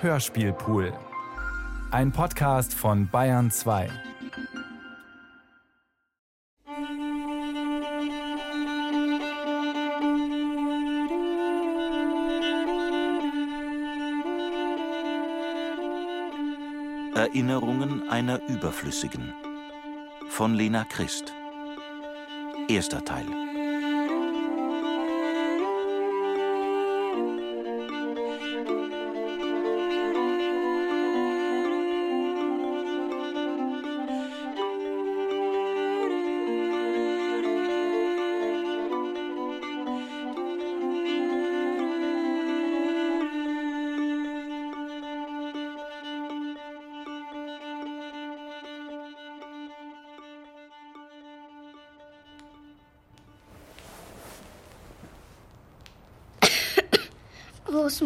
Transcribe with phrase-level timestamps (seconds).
[0.00, 0.92] Hörspielpool.
[1.90, 3.90] Ein Podcast von Bayern 2.
[17.16, 19.34] Erinnerungen einer Überflüssigen
[20.28, 21.34] von Lena Christ.
[22.68, 23.47] Erster Teil.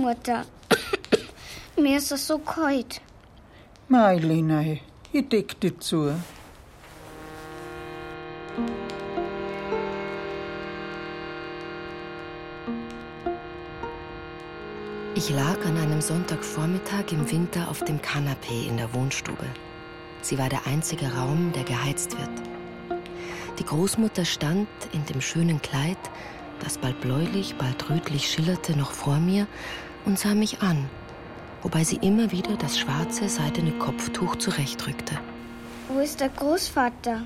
[0.03, 0.45] Großmutter,
[1.81, 3.01] mir ist es so kalt.
[3.89, 4.65] Mei, Lena,
[5.13, 6.13] ich deck dich zu.
[15.15, 19.47] Ich lag an einem Sonntagvormittag im Winter auf dem Kanapee in der Wohnstube.
[20.21, 23.01] Sie war der einzige Raum, der geheizt wird.
[23.61, 25.99] Die Großmutter stand in dem schönen Kleid,
[26.59, 29.47] das bald bläulich, bald rötlich schillerte, noch vor mir
[30.05, 30.89] und sah mich an,
[31.63, 35.19] wobei sie immer wieder das schwarze seidene Kopftuch zurechtrückte.
[35.89, 37.23] Wo ist der Großvater?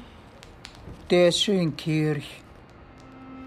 [1.11, 2.43] Der ist schon in Kirch.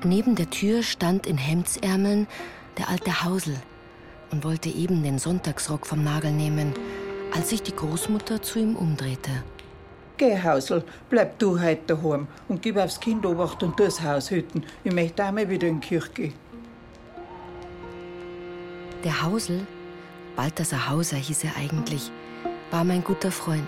[0.03, 2.27] Neben der Tür stand in Hemdsärmeln
[2.77, 3.55] der alte Hausel
[4.31, 6.73] und wollte eben den Sonntagsrock vom Nagel nehmen,
[7.35, 9.31] als sich die Großmutter zu ihm umdrehte.
[10.17, 14.65] Geh, Hausel, bleib du heute daheim und gib aufs Kind Obacht und das Haus hüten.
[14.83, 16.33] Ich möchte auch mal wieder in die Kirche gehen.
[19.05, 19.65] Der Hausel,
[20.35, 22.11] Balthasar Hauser hieß er eigentlich,
[22.69, 23.65] war mein guter Freund.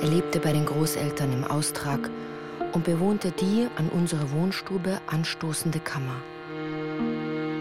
[0.00, 2.08] Er lebte bei den Großeltern im Austrag
[2.72, 6.16] und bewohnte die an unsere Wohnstube anstoßende Kammer.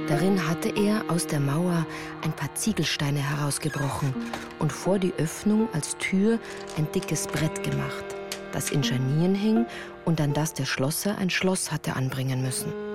[0.08, 1.86] Darin hatte er aus der Mauer
[2.24, 4.16] ein paar Ziegelsteine herausgebrochen
[4.58, 6.40] und vor die Öffnung als Tür
[6.78, 8.06] ein dickes Brett gemacht,
[8.54, 9.66] das in Scharnieren hing
[10.06, 12.95] und an das der Schlosser ein Schloss hatte anbringen müssen.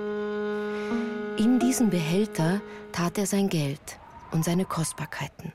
[1.43, 3.97] In diesen Behälter tat er sein Geld
[4.29, 5.51] und seine Kostbarkeiten.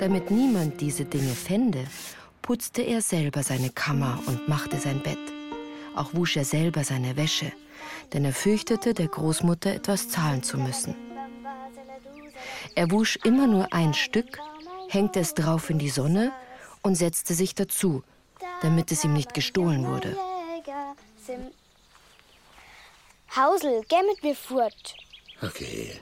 [0.00, 1.86] Damit niemand diese Dinge fände,
[2.42, 5.20] putzte er selber seine Kammer und machte sein Bett.
[5.94, 7.52] Auch wusch er selber seine Wäsche,
[8.12, 10.96] denn er fürchtete, der Großmutter etwas zahlen zu müssen.
[12.74, 14.40] Er wusch immer nur ein Stück,
[14.88, 16.32] hängte es drauf in die Sonne
[16.82, 18.02] und setzte sich dazu,
[18.60, 20.16] damit es ihm nicht gestohlen wurde.
[23.36, 24.96] Hausel, geh mit mir fort.
[25.40, 25.92] Okay,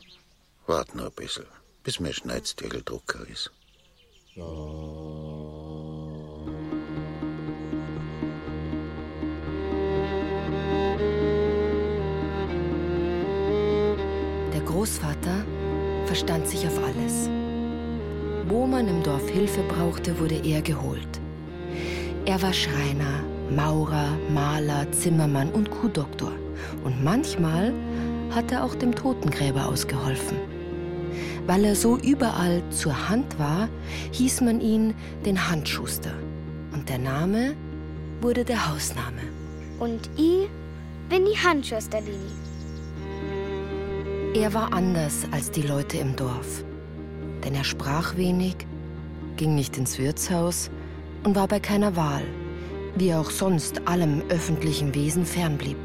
[0.66, 1.44] wart noch ein bisschen,
[1.84, 3.50] bis mein Schneidstügel Drucker ist.
[14.54, 15.44] Der Großvater
[16.06, 17.28] verstand sich auf alles.
[18.46, 21.20] Wo man im Dorf Hilfe brauchte, wurde er geholt.
[22.24, 26.32] Er war Schreiner, Maurer, Maler, Zimmermann und Kuhdoktor.
[26.84, 27.72] Und manchmal
[28.30, 30.36] hat er auch dem Totengräber ausgeholfen.
[31.46, 33.68] Weil er so überall zur Hand war,
[34.12, 36.12] hieß man ihn den Handschuster.
[36.72, 37.54] Und der Name
[38.20, 39.22] wurde der Hausname.
[39.78, 40.48] Und ich
[41.08, 42.32] bin die Handschwester Lili.
[44.34, 46.62] Er war anders als die Leute im Dorf.
[47.44, 48.56] Denn er sprach wenig,
[49.36, 50.70] ging nicht ins Wirtshaus
[51.24, 52.24] und war bei keiner Wahl,
[52.96, 55.78] wie er auch sonst allem öffentlichen Wesen fernblieb.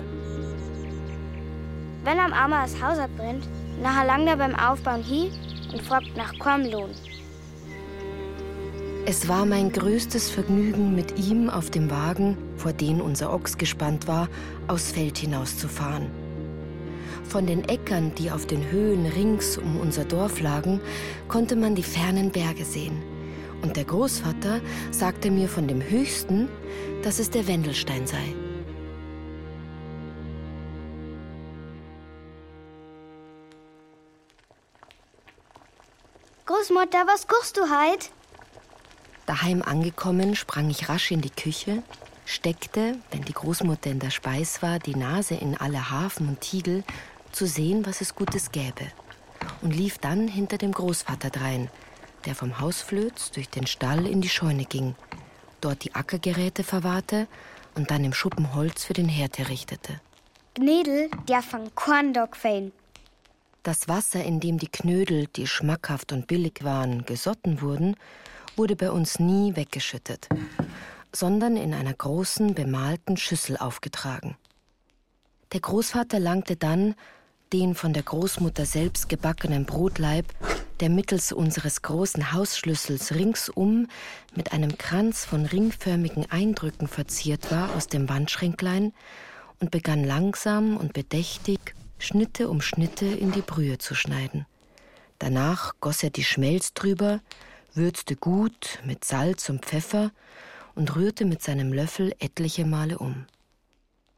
[2.04, 3.48] Wenn am Armer das Haus abbrennt,
[3.82, 5.32] nachher langt er beim Aufbauen hin
[5.72, 6.90] und fragt nach Kornlohn.
[9.06, 14.08] Es war mein größtes Vergnügen, mit ihm auf dem Wagen, vor den unser Ochs gespannt
[14.08, 14.30] war,
[14.68, 16.08] aufs Feld hinauszufahren.
[17.24, 20.82] Von den Äckern, die auf den Höhen rings um unser Dorf lagen,
[21.28, 23.02] konnte man die fernen Berge sehen.
[23.62, 24.60] Und der Großvater
[24.92, 26.50] sagte mir von dem höchsten,
[27.02, 28.34] dass es der Wendelstein sei.
[36.54, 38.12] Großmutter, was kochst du heit?
[39.26, 41.82] Daheim angekommen, sprang ich rasch in die Küche,
[42.26, 46.84] steckte, wenn die Großmutter in der Speis war, die Nase in alle Hafen und Tiegel,
[47.32, 48.86] zu sehen, was es Gutes gäbe,
[49.64, 51.72] und lief dann hinter dem Großvater drein,
[52.26, 54.94] der vom Hausflöz durch den Stall in die Scheune ging,
[55.60, 57.26] dort die Ackergeräte verwahrte
[57.74, 60.00] und dann im Schuppen Holz für den Herd errichtete.
[60.54, 62.74] Gnädel, der von Korndog fein.
[63.64, 67.96] Das Wasser, in dem die Knödel, die schmackhaft und billig waren, gesotten wurden,
[68.58, 70.28] wurde bei uns nie weggeschüttet,
[71.14, 74.36] sondern in einer großen, bemalten Schüssel aufgetragen.
[75.54, 76.96] Der Großvater langte dann
[77.54, 80.26] den von der Großmutter selbst gebackenen Brotleib,
[80.82, 83.88] der mittels unseres großen Hausschlüssels ringsum
[84.36, 88.92] mit einem Kranz von ringförmigen Eindrücken verziert war, aus dem Wandschränklein
[89.62, 94.46] und begann langsam und bedächtig Schnitte um Schnitte in die Brühe zu schneiden.
[95.20, 97.22] Danach goss er die Schmelz drüber,
[97.74, 100.12] würzte gut mit Salz und Pfeffer
[100.76, 103.26] und rührte mit seinem Löffel etliche Male um.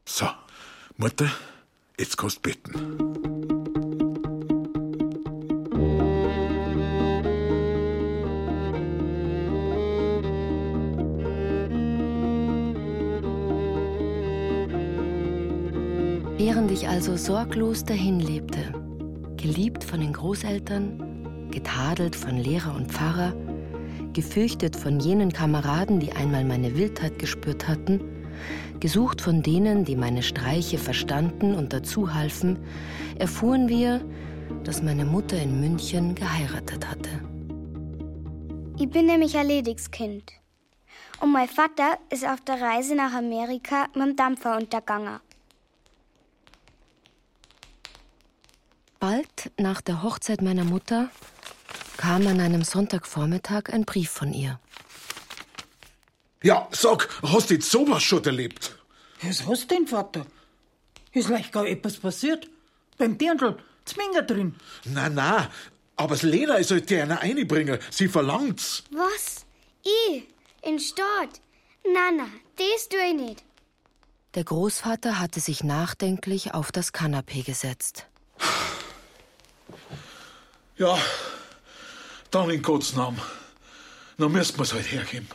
[0.05, 0.27] So,
[0.97, 1.29] Mutter,
[1.99, 3.54] jetzt kannst beten.
[16.55, 18.61] Während ich also sorglos dahin lebte,
[19.35, 23.33] geliebt von den Großeltern, getadelt von Lehrer und Pfarrer,
[24.13, 27.99] gefürchtet von jenen Kameraden, die einmal meine Wildheit gespürt hatten,
[28.79, 32.57] gesucht von denen, die meine Streiche verstanden und dazu halfen,
[33.19, 33.99] erfuhren wir,
[34.63, 37.09] dass meine Mutter in München geheiratet hatte.
[38.79, 40.31] Ich bin nämlich Erledigskind.
[41.19, 45.19] Und mein Vater ist auf der Reise nach Amerika mit dem Dampfer untergegangen.
[49.45, 51.09] Bald nach der Hochzeit meiner Mutter
[51.97, 54.59] kam an einem Sonntagvormittag ein Brief von ihr.
[56.41, 58.77] Ja, sag, hast du jetzt sowas schon erlebt?
[59.21, 60.25] Was hast du denn, Vater?
[61.11, 62.49] Ist leicht gar etwas passiert?
[62.97, 64.55] Beim Dirndl, Zminger drin.
[64.85, 65.49] Na, na,
[65.95, 67.79] aber das Lena sollte dir einer einbringen.
[67.91, 68.83] Sie verlangt's.
[68.91, 69.45] Was?
[69.83, 70.27] Ich?
[70.63, 71.41] In Stadt?
[71.93, 72.27] Na, na,
[72.57, 73.43] das tue ich nicht.
[74.33, 78.07] Der Großvater hatte sich nachdenklich auf das Kanapee gesetzt.
[80.77, 80.97] Ja,
[82.31, 83.21] dann in Gottes Namen.
[84.17, 85.29] Dann müssen wir's halt hergeben.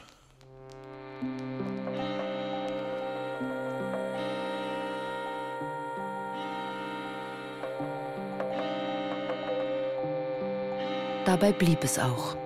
[11.25, 12.37] Dabei blieb es auch.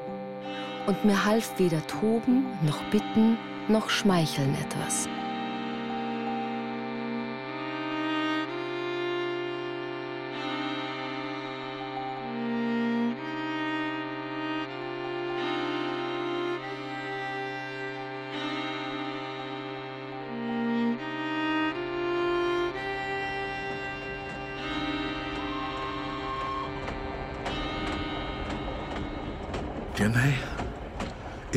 [0.87, 5.09] Und mir half weder Toben, noch Bitten, noch Schmeicheln etwas.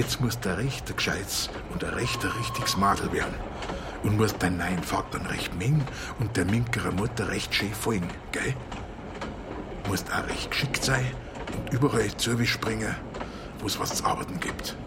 [0.07, 3.33] Jetzt musst du ein rechter Gescheites und ein rechter richtiges Madel werden.
[4.03, 5.85] Und musst deinen neuen Vater recht mengen
[6.17, 8.55] und der minkerer Mutter recht schön folgen, gell?
[9.89, 11.05] Musst auch recht geschickt sein
[11.57, 12.09] und überall
[12.45, 12.95] springen,
[13.59, 14.77] wo es was zu arbeiten gibt.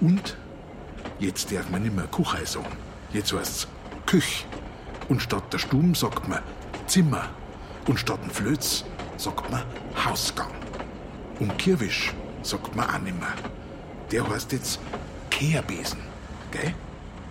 [0.00, 0.36] Und
[1.18, 2.76] jetzt darf man nicht mehr Kuchei sagen.
[3.12, 3.66] Jetzt heißt's
[4.06, 4.46] Küch.
[5.08, 6.38] Und statt der Stuben sagt man
[6.86, 7.30] Zimmer.
[7.88, 8.84] Und statt dem Flöz
[9.16, 9.64] sagt man
[10.04, 10.52] Hausgang.
[11.40, 13.34] Und Kirwisch sagt man auch nicht mehr.
[14.12, 14.78] Der heißt jetzt
[15.30, 16.00] Kehrbesen,
[16.52, 16.74] gell?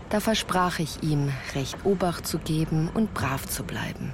[0.10, 4.14] Da versprach ich ihm, recht Obacht zu geben und brav zu bleiben.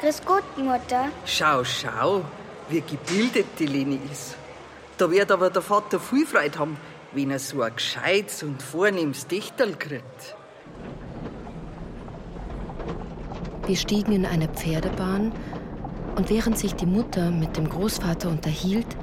[0.00, 1.10] Grüß Gott, Mutter.
[1.24, 2.24] Schau, schau,
[2.68, 4.36] wie gebildet die Leni ist.
[4.98, 6.76] Da wird aber der Vater viel Freude haben,
[7.12, 10.36] wenn er so ein gescheites und vornehmes Dichterl kriegt.
[13.72, 15.32] Wir stiegen in eine Pferdebahn
[16.16, 18.98] und während sich die Mutter mit dem Großvater unterhielt,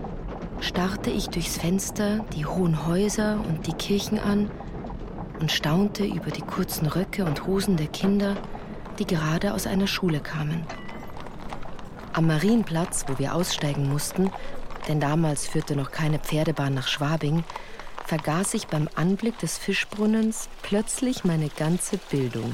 [0.60, 4.52] starrte ich durchs Fenster die hohen Häuser und die Kirchen an
[5.40, 8.38] und staunte über die kurzen Röcke und Hosen der Kinder,
[9.00, 10.64] die gerade aus einer Schule kamen.
[12.14, 14.30] Am Marienplatz, wo wir aussteigen mussten,
[14.88, 17.44] denn damals führte noch keine Pferdebahn nach Schwabing,
[18.06, 22.54] vergaß ich beim Anblick des Fischbrunnens plötzlich meine ganze Bildung.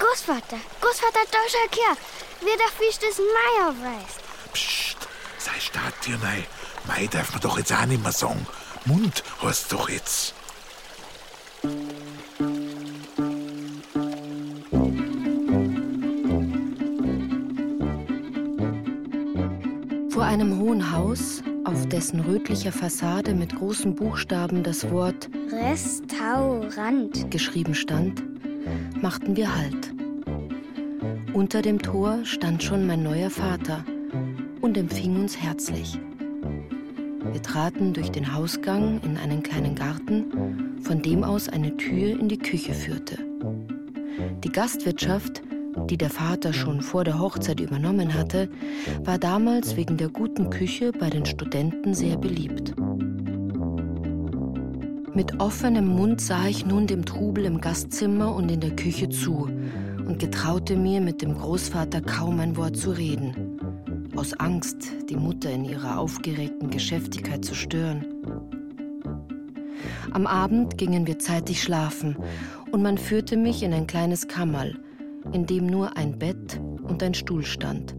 [0.00, 1.96] Großvater, Großvater, da schau her,
[2.40, 4.20] wie der Fisch das Mai aufreißt.
[4.54, 4.96] Psst,
[5.38, 6.46] sei stark, Dirnei.
[6.86, 8.46] Mei darf man doch jetzt auch nicht mehr sagen.
[8.86, 10.32] Mund heißt doch jetzt.
[20.10, 27.30] Vor einem hohen Haus, auf dessen rötlicher Fassade mit großen Buchstaben das Wort Restaurant.
[27.30, 28.22] geschrieben stand,
[29.00, 29.92] machten wir Halt.
[31.32, 33.84] Unter dem Tor stand schon mein neuer Vater
[34.60, 35.98] und empfing uns herzlich.
[37.32, 42.28] Wir traten durch den Hausgang in einen kleinen Garten, von dem aus eine Tür in
[42.28, 43.18] die Küche führte.
[44.42, 45.42] Die Gastwirtschaft,
[45.88, 48.48] die der Vater schon vor der Hochzeit übernommen hatte,
[49.04, 52.74] war damals wegen der guten Küche bei den Studenten sehr beliebt.
[55.12, 59.48] Mit offenem Mund sah ich nun dem Trubel im Gastzimmer und in der Küche zu
[60.06, 63.58] und getraute mir mit dem Großvater kaum ein Wort zu reden,
[64.14, 68.04] aus Angst, die Mutter in ihrer aufgeregten Geschäftigkeit zu stören.
[70.12, 72.16] Am Abend gingen wir zeitig schlafen
[72.70, 74.78] und man führte mich in ein kleines Kammerl,
[75.32, 77.96] in dem nur ein Bett und ein Stuhl stand.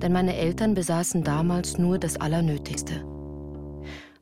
[0.00, 3.04] Denn meine Eltern besaßen damals nur das Allernötigste.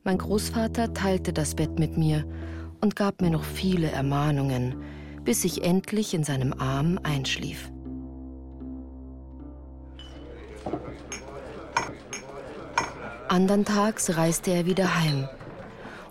[0.03, 2.25] Mein Großvater teilte das Bett mit mir
[2.79, 4.81] und gab mir noch viele Ermahnungen,
[5.25, 7.69] bis ich endlich in seinem Arm einschlief.
[13.27, 15.27] Andern Tags reiste er wieder heim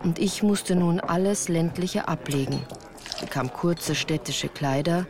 [0.05, 2.61] und ich musste nun alles Ländliche ablegen,
[3.21, 5.07] bekam kurze städtische Kleider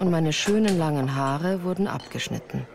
[0.00, 2.66] und meine schönen langen Haare wurden abgeschnitten.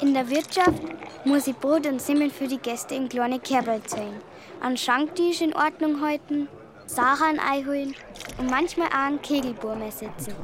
[0.00, 0.82] In der Wirtschaft
[1.24, 4.20] muss ich Brot und Semmeln für die Gäste in kleine Kerberl zählen.
[4.60, 6.48] An Schanktisch in Ordnung halten,
[6.86, 7.94] Sachen einholen
[8.38, 10.34] und manchmal auch an Kegelburme sitzen.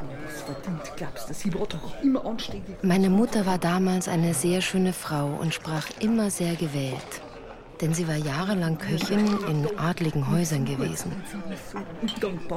[2.83, 7.21] Meine Mutter war damals eine sehr schöne Frau und sprach immer sehr gewählt
[7.81, 11.13] denn sie war jahrelang Köchin in adligen Häusern gewesen.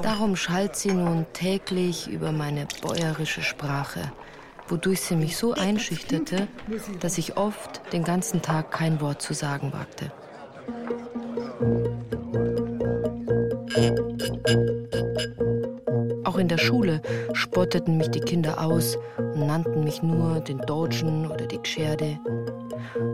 [0.01, 4.11] Darum schalt sie nun täglich über meine bäuerische Sprache,
[4.69, 6.47] wodurch sie mich so einschüchterte,
[6.99, 10.11] dass ich oft den ganzen Tag kein Wort zu sagen wagte.
[16.23, 17.01] Auch in der Schule
[17.33, 22.19] spotteten mich die Kinder aus und nannten mich nur den Deutschen oder die Gscherde.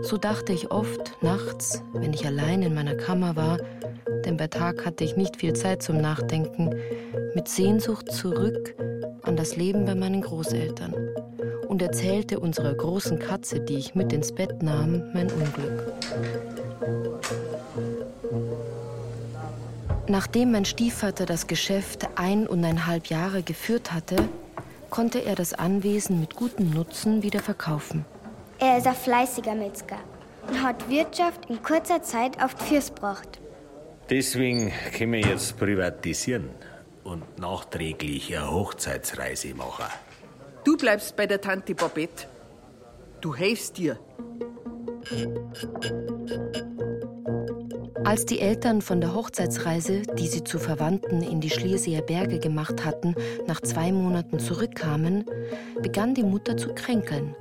[0.01, 3.57] So dachte ich oft nachts, wenn ich allein in meiner Kammer war,
[4.25, 6.75] denn bei Tag hatte ich nicht viel Zeit zum Nachdenken,
[7.35, 8.75] mit Sehnsucht zurück
[9.23, 10.93] an das Leben bei meinen Großeltern
[11.75, 15.91] und erzählte unserer großen Katze, die ich mit ins Bett nahm, mein Unglück.
[20.07, 24.15] Nachdem mein Stiefvater das Geschäft ein und eineinhalb Jahre geführt hatte,
[24.89, 28.05] konnte er das Anwesen mit gutem Nutzen wieder verkaufen.
[28.57, 29.97] Er ist ein fleißiger Metzger
[30.47, 33.41] und hat Wirtschaft in kurzer Zeit auf die Füße gebracht.
[34.09, 36.51] Deswegen können wir jetzt privatisieren
[37.03, 39.87] und nachträglich eine Hochzeitsreise machen.
[40.65, 42.27] Du bleibst bei der Tante Babette.
[43.21, 43.97] Du hilfst dir.
[48.03, 52.83] Als die Eltern von der Hochzeitsreise, die sie zu Verwandten in die Schlesieger Berge gemacht
[52.83, 53.15] hatten,
[53.47, 55.25] nach zwei Monaten zurückkamen,
[55.81, 57.35] begann die Mutter zu kränkeln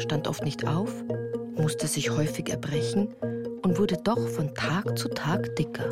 [0.00, 0.92] stand oft nicht auf,
[1.56, 3.14] musste sich häufig erbrechen
[3.62, 5.88] und wurde doch von Tag zu Tag dicker.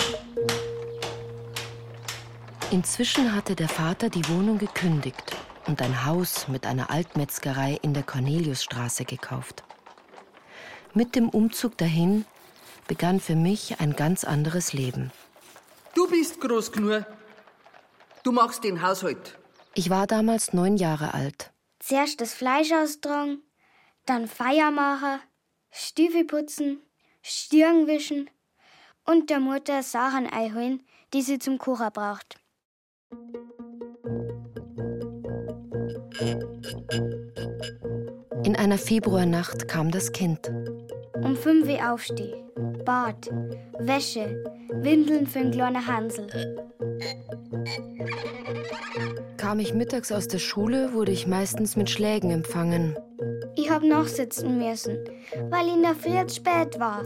[2.70, 8.02] Inzwischen hatte der Vater die Wohnung gekündigt und ein Haus mit einer Altmetzgerei in der
[8.02, 9.64] Corneliusstraße gekauft.
[10.94, 12.24] Mit dem Umzug dahin
[12.86, 15.12] begann für mich ein ganz anderes Leben.
[15.94, 17.04] Du bist groß genug.
[18.22, 19.38] Du machst den Haushalt.
[19.74, 21.52] Ich war damals neun Jahre alt.
[21.78, 23.42] Zuerst das Fleisch austragen,
[24.06, 25.20] dann Feiermacher,
[25.70, 26.80] Stiefel putzen,
[27.22, 28.30] Stirn wischen
[29.04, 32.38] und der Mutter Sachen einholen, die sie zum Kochen braucht.
[38.44, 40.50] In einer Februarnacht kam das Kind.
[41.22, 42.46] Um fünf Uhr aufstehen,
[42.84, 43.28] Bad,
[43.78, 46.26] Wäsche, Windeln für einen kleinen Hansel.
[49.36, 52.96] Kam ich mittags aus der Schule, wurde ich meistens mit Schlägen empfangen.
[53.56, 54.98] Ich hab noch sitzen müssen,
[55.50, 57.02] weil in der Früh spät war.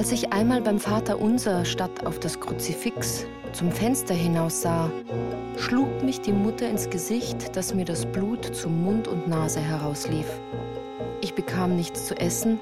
[0.00, 4.90] Als ich einmal beim Vater unser statt auf das Kruzifix zum Fenster hinaus sah,
[5.58, 10.24] schlug mich die Mutter ins Gesicht, dass mir das Blut zum Mund und Nase herauslief.
[11.20, 12.58] Ich bekam nichts zu essen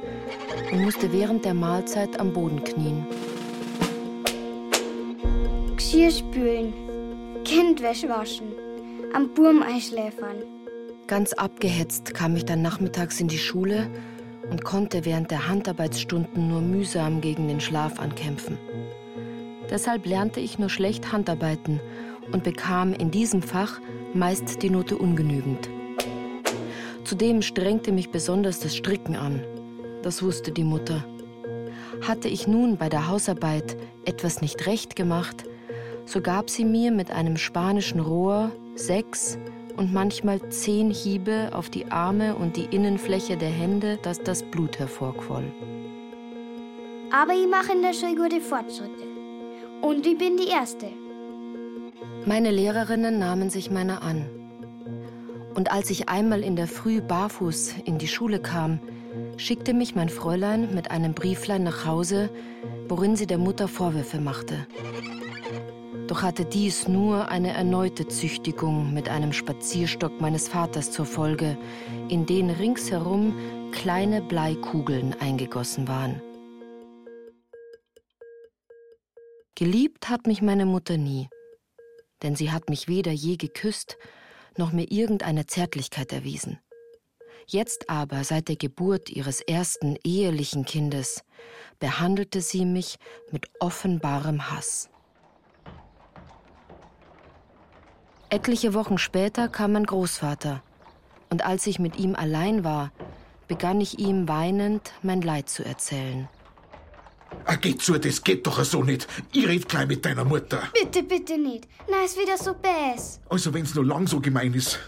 [0.72, 3.06] und musste während der Mahlzeit am Boden knien.
[5.76, 6.72] Geschirr spülen,
[7.44, 8.48] Kindwäsche waschen
[9.14, 10.42] am Burm einschläfern.
[11.06, 13.88] Ganz abgehetzt kam ich dann nachmittags in die Schule
[14.50, 18.58] und konnte während der Handarbeitsstunden nur mühsam gegen den Schlaf ankämpfen.
[19.70, 21.80] Deshalb lernte ich nur schlecht Handarbeiten
[22.32, 23.80] und bekam in diesem Fach
[24.14, 25.68] meist die Note ungenügend.
[27.04, 29.42] Zudem strengte mich besonders das Stricken an.
[30.02, 31.04] Das wusste die Mutter.
[32.06, 35.44] Hatte ich nun bei der Hausarbeit etwas nicht recht gemacht,
[36.06, 39.38] so gab sie mir mit einem spanischen Rohr sechs
[39.78, 44.78] und manchmal zehn Hiebe auf die Arme und die Innenfläche der Hände, dass das Blut
[44.78, 45.52] hervorquoll.
[47.12, 49.04] Aber ich mache in der Schule gute Fortschritte.
[49.80, 50.88] Und ich bin die Erste.
[52.26, 54.28] Meine Lehrerinnen nahmen sich meiner an.
[55.54, 58.80] Und als ich einmal in der Früh barfuß in die Schule kam,
[59.36, 62.30] schickte mich mein Fräulein mit einem Brieflein nach Hause,
[62.88, 64.66] worin sie der Mutter Vorwürfe machte.
[66.08, 71.58] Doch hatte dies nur eine erneute Züchtigung mit einem Spazierstock meines Vaters zur Folge,
[72.08, 76.22] in den ringsherum kleine Bleikugeln eingegossen waren.
[79.54, 81.28] Geliebt hat mich meine Mutter nie,
[82.22, 83.98] denn sie hat mich weder je geküsst,
[84.56, 86.58] noch mir irgendeine Zärtlichkeit erwiesen.
[87.46, 91.22] Jetzt aber, seit der Geburt ihres ersten ehelichen Kindes,
[91.78, 92.96] behandelte sie mich
[93.30, 94.88] mit offenbarem Hass.
[98.30, 100.62] Etliche Wochen später kam mein Großvater,
[101.30, 102.92] und als ich mit ihm allein war,
[103.46, 106.28] begann ich ihm weinend mein Leid zu erzählen.
[107.46, 109.06] Ah, geht zu, das geht doch so nicht.
[109.32, 110.62] Ich red gleich mit deiner Mutter.
[110.74, 111.68] Bitte, bitte nicht.
[111.90, 113.20] Na, ist wieder so bäs.
[113.28, 114.78] Also, wenn's nur lang so gemein ist,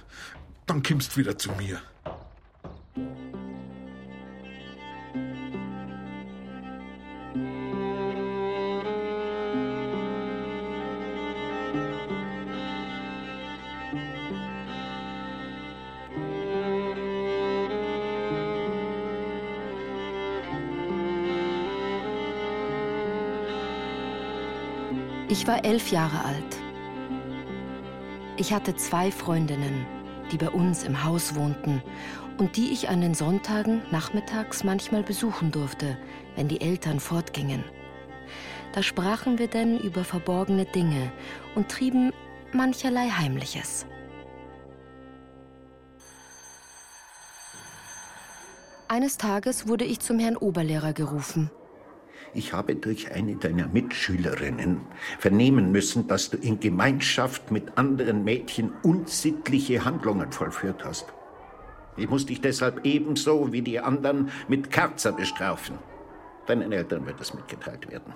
[0.67, 1.81] dann kommst wieder zu mir.
[25.41, 26.59] Ich war elf Jahre alt.
[28.37, 29.87] Ich hatte zwei Freundinnen,
[30.31, 31.83] die bei uns im Haus wohnten
[32.37, 35.97] und die ich an den Sonntagen nachmittags manchmal besuchen durfte,
[36.37, 37.65] wenn die Eltern fortgingen.
[38.75, 41.11] Da sprachen wir denn über verborgene Dinge
[41.55, 42.13] und trieben
[42.53, 43.87] mancherlei Heimliches.
[48.89, 51.51] Eines Tages wurde ich zum Herrn Oberlehrer gerufen.
[52.33, 54.83] Ich habe durch eine deiner Mitschülerinnen
[55.19, 61.07] vernehmen müssen, dass du in Gemeinschaft mit anderen Mädchen unsittliche Handlungen vollführt hast.
[61.97, 65.79] Ich muss dich deshalb ebenso wie die anderen mit Karzer bestrafen.
[66.47, 68.15] Deinen Eltern wird es mitgeteilt werden.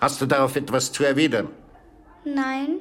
[0.00, 1.48] Hast du darauf etwas zu erwidern?
[2.24, 2.78] Nein.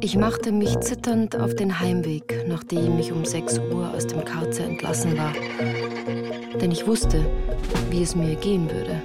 [0.00, 4.64] Ich machte mich zitternd auf den Heimweg, nachdem ich um 6 Uhr aus dem Karzer
[4.64, 5.32] entlassen war.
[6.60, 7.24] Denn ich wusste,
[7.90, 9.02] wie es mir gehen würde.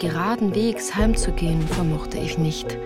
[0.00, 2.76] Geradenwegs heimzugehen vermochte ich nicht,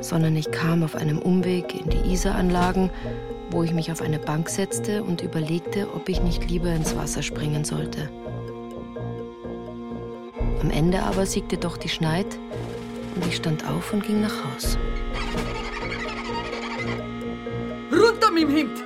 [0.00, 2.90] sondern ich kam auf einem Umweg in die Isaranlagen,
[3.50, 7.22] wo ich mich auf eine Bank setzte und überlegte, ob ich nicht lieber ins Wasser
[7.22, 8.08] springen sollte.
[10.60, 12.26] Am Ende aber siegte doch die Schneid
[13.16, 14.78] und ich stand auf und ging nach Haus.
[17.90, 18.84] Runter mit dem Hemd!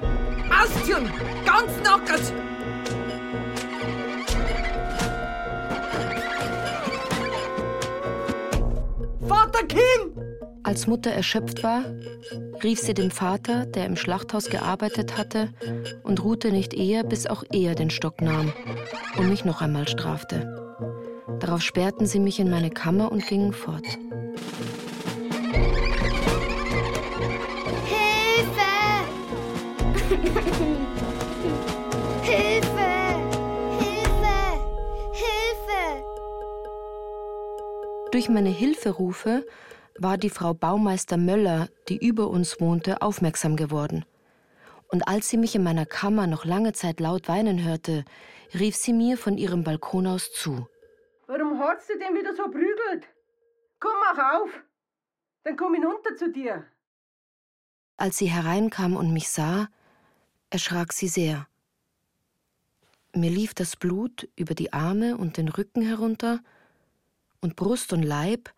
[0.51, 1.11] Ausziehen!
[1.45, 2.33] Ganz nackert!
[9.57, 10.23] Vater Kim!
[10.64, 11.85] Als Mutter erschöpft war,
[12.62, 15.49] rief sie den Vater, der im Schlachthaus gearbeitet hatte,
[16.03, 18.53] und ruhte nicht eher, bis auch er den Stock nahm
[19.16, 20.77] und mich noch einmal strafte.
[21.40, 23.87] Darauf sperrten sie mich in meine Kammer und gingen fort.
[27.87, 28.61] Hilfe!
[30.11, 30.66] Hilfe!
[38.17, 39.47] Durch meine Hilferufe
[39.99, 44.07] war die Frau Baumeister Möller, die über uns wohnte, aufmerksam geworden.
[44.89, 48.07] Und als sie mich in meiner Kammer noch lange Zeit laut weinen hörte,
[48.55, 50.67] rief sie mir von ihrem Balkon aus zu.
[51.27, 53.07] Warum hat's du denn wieder so prügelt?
[53.81, 54.51] Komm, mach auf!
[55.45, 56.65] Dann komm hinunter zu dir.
[57.99, 59.69] Als sie hereinkam und mich sah,
[60.49, 61.49] erschrak sie sehr.
[63.15, 66.41] Mir lief das Blut über die Arme und den Rücken herunter,
[67.40, 68.51] und Brust und Leib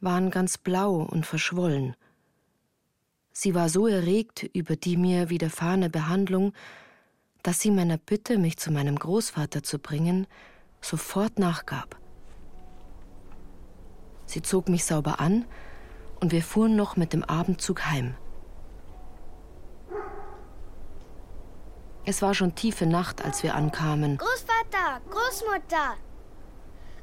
[0.00, 1.96] waren ganz blau und verschwollen.
[3.32, 6.52] Sie war so erregt über die mir widerfahrene Behandlung,
[7.42, 10.26] dass sie meiner Bitte, mich zu meinem Großvater zu bringen,
[10.80, 11.96] sofort nachgab.
[14.26, 15.44] Sie zog mich sauber an
[16.20, 18.14] und wir fuhren noch mit dem Abendzug heim.
[22.04, 24.16] Es war schon tiefe Nacht, als wir ankamen.
[24.18, 25.00] Großvater!
[25.10, 25.96] Großmutter!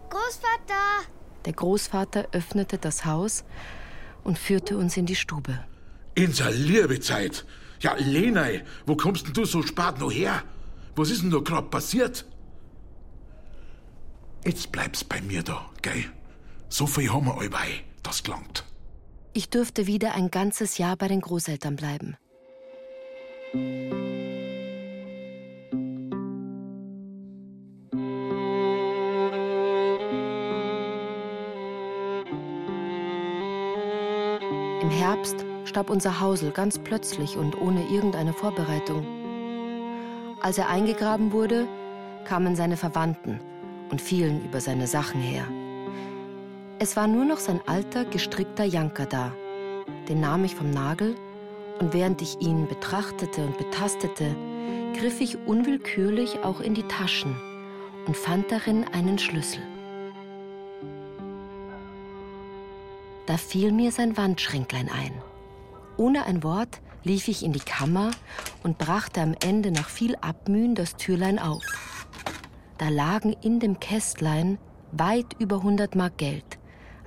[0.09, 1.07] Großvater!
[1.45, 3.43] Der Großvater öffnete das Haus
[4.23, 5.59] und führte uns in die Stube.
[6.15, 7.45] In der Liebezeit.
[7.79, 10.43] Ja, Lenei, wo kommst denn du so spät noch her?
[10.95, 12.25] Was ist denn da grad passiert?
[14.43, 16.05] Jetzt bleibst bei mir da, gell?
[16.69, 18.65] So viel haben wir allbei, das gelangt.
[19.33, 22.17] Ich durfte wieder ein ganzes Jahr bei den Großeltern bleiben.
[34.97, 39.05] Herbst starb unser Hausel ganz plötzlich und ohne irgendeine Vorbereitung.
[40.41, 41.67] Als er eingegraben wurde,
[42.25, 43.39] kamen seine Verwandten
[43.91, 45.43] und fielen über seine Sachen her.
[46.79, 49.33] Es war nur noch sein alter, gestrickter Janker da.
[50.09, 51.15] Den nahm ich vom Nagel
[51.79, 54.35] und während ich ihn betrachtete und betastete,
[54.99, 57.35] griff ich unwillkürlich auch in die Taschen
[58.07, 59.61] und fand darin einen Schlüssel.
[63.27, 65.11] Da fiel mir sein Wandschränklein ein.
[65.97, 68.11] Ohne ein Wort lief ich in die Kammer
[68.63, 72.07] und brachte am Ende nach viel Abmühen das Türlein auf.
[72.77, 74.57] Da lagen in dem Kästlein
[74.93, 76.57] weit über 100 Mark Geld,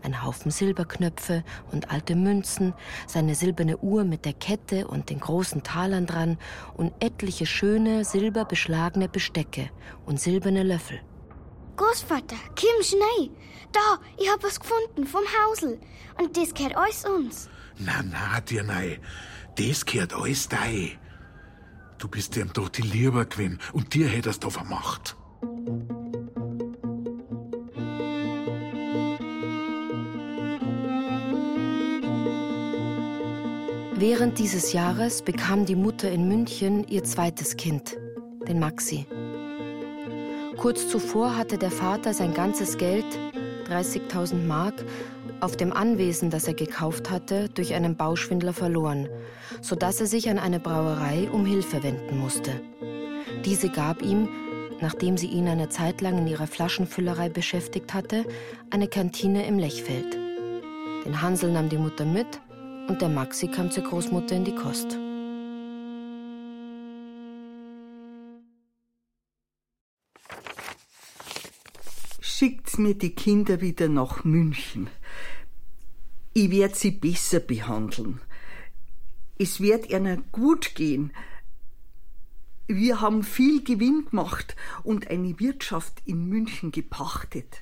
[0.02, 2.74] ein Haufen Silberknöpfe und alte Münzen,
[3.06, 6.37] seine silberne Uhr mit der Kette und den großen Talern dran
[6.76, 9.70] und etliche schöne silberbeschlagene Bestecke
[10.04, 11.00] und silberne Löffel.
[11.80, 13.30] Großvater, Kim schnell.
[13.72, 15.80] Da, ich hab was gefunden vom Hausel.
[16.18, 17.48] Und das gehört alles uns.
[17.78, 19.00] Na, na, dir nei.
[19.56, 20.98] Das gehört alles dei.
[21.96, 25.16] Du bist dem doch die Lieber gewesen und dir hättest du vermacht.
[33.94, 37.96] Während dieses Jahres bekam die Mutter in München ihr zweites Kind,
[38.46, 39.06] den Maxi.
[40.60, 43.06] Kurz zuvor hatte der Vater sein ganzes Geld,
[43.70, 44.84] 30.000 Mark,
[45.40, 49.08] auf dem Anwesen, das er gekauft hatte, durch einen Bauschwindler verloren,
[49.62, 52.60] sodass er sich an eine Brauerei um Hilfe wenden musste.
[53.46, 54.28] Diese gab ihm,
[54.82, 58.26] nachdem sie ihn eine Zeit lang in ihrer Flaschenfüllerei beschäftigt hatte,
[58.68, 60.18] eine Kantine im Lechfeld.
[61.06, 62.38] Den Hansel nahm die Mutter mit
[62.86, 64.98] und der Maxi kam zur Großmutter in die Kost.
[72.40, 74.88] Schickt mir die Kinder wieder nach München.
[76.33, 78.22] Ich werde sie besser behandeln.
[79.38, 81.12] Es wird ihnen gut gehen.
[82.66, 87.61] Wir haben viel Gewinn gemacht und eine Wirtschaft in München gepachtet.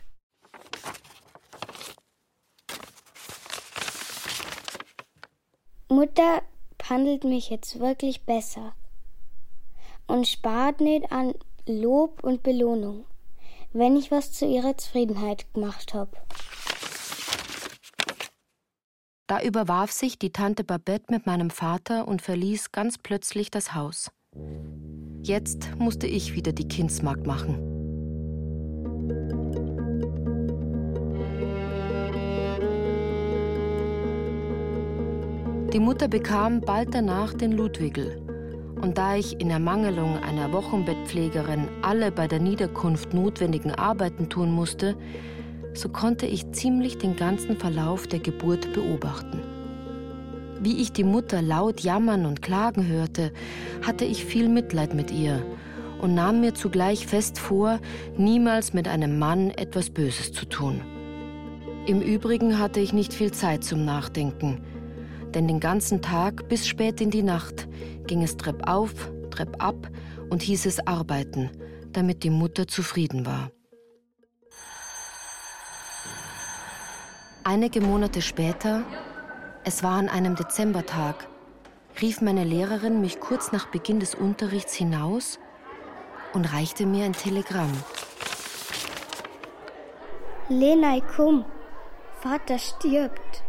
[5.89, 6.43] Mutter
[6.79, 8.77] behandelt mich jetzt wirklich besser
[10.07, 11.35] und spart nicht an
[11.67, 13.07] Lob und Belohnung,
[13.73, 16.13] wenn ich was zu ihrer Zufriedenheit gemacht habe.
[19.27, 24.11] Da überwarf sich die Tante Babette mit meinem Vater und verließ ganz plötzlich das Haus.
[25.23, 27.69] Jetzt musste ich wieder die Kindsmagd machen.
[35.73, 38.28] Die Mutter bekam bald danach den Ludwigel.
[38.81, 44.97] Und da ich in Ermangelung einer Wochenbettpflegerin alle bei der Niederkunft notwendigen Arbeiten tun musste,
[45.75, 49.41] so konnte ich ziemlich den ganzen Verlauf der Geburt beobachten.
[50.61, 53.33] Wie ich die Mutter laut jammern und klagen hörte,
[53.87, 55.43] hatte ich viel Mitleid mit ihr
[56.01, 57.81] und nahm mir zugleich fest vor,
[58.17, 60.81] niemals mit einem Mann etwas Böses zu tun.
[61.87, 64.61] Im Übrigen hatte ich nicht viel Zeit zum Nachdenken–
[65.35, 67.69] denn den ganzen Tag bis spät in die Nacht
[68.07, 68.93] ging es Trepp auf,
[69.31, 69.89] Trepp ab
[70.31, 71.51] und hieß es arbeiten,
[71.93, 73.51] damit die Mutter zufrieden war.
[77.45, 78.85] Einige Monate später,
[79.65, 81.29] es war an einem Dezembertag,
[82.01, 85.39] rief meine Lehrerin mich kurz nach Beginn des Unterrichts hinaus
[86.33, 87.73] und reichte mir ein Telegramm.
[90.49, 91.45] Lena, komm,
[92.21, 93.43] Vater stirbt.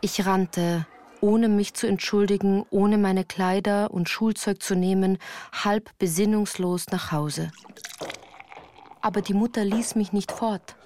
[0.00, 0.86] Ich rannte,
[1.22, 5.18] ohne mich zu entschuldigen, ohne meine Kleider und Schulzeug zu nehmen,
[5.52, 7.52] halb besinnungslos nach Hause.
[9.00, 10.76] Aber die Mutter ließ mich nicht fort,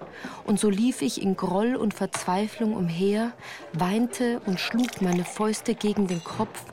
[0.45, 3.33] und so lief ich in Groll und Verzweiflung umher,
[3.73, 6.65] weinte und schlug meine Fäuste gegen den Kopf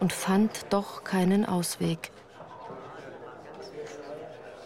[0.00, 2.10] und fand doch keinen Ausweg.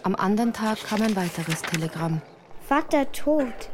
[0.02, 2.22] Am anderen Tag kam ein weiteres Telegramm.
[2.68, 3.70] Vater tot.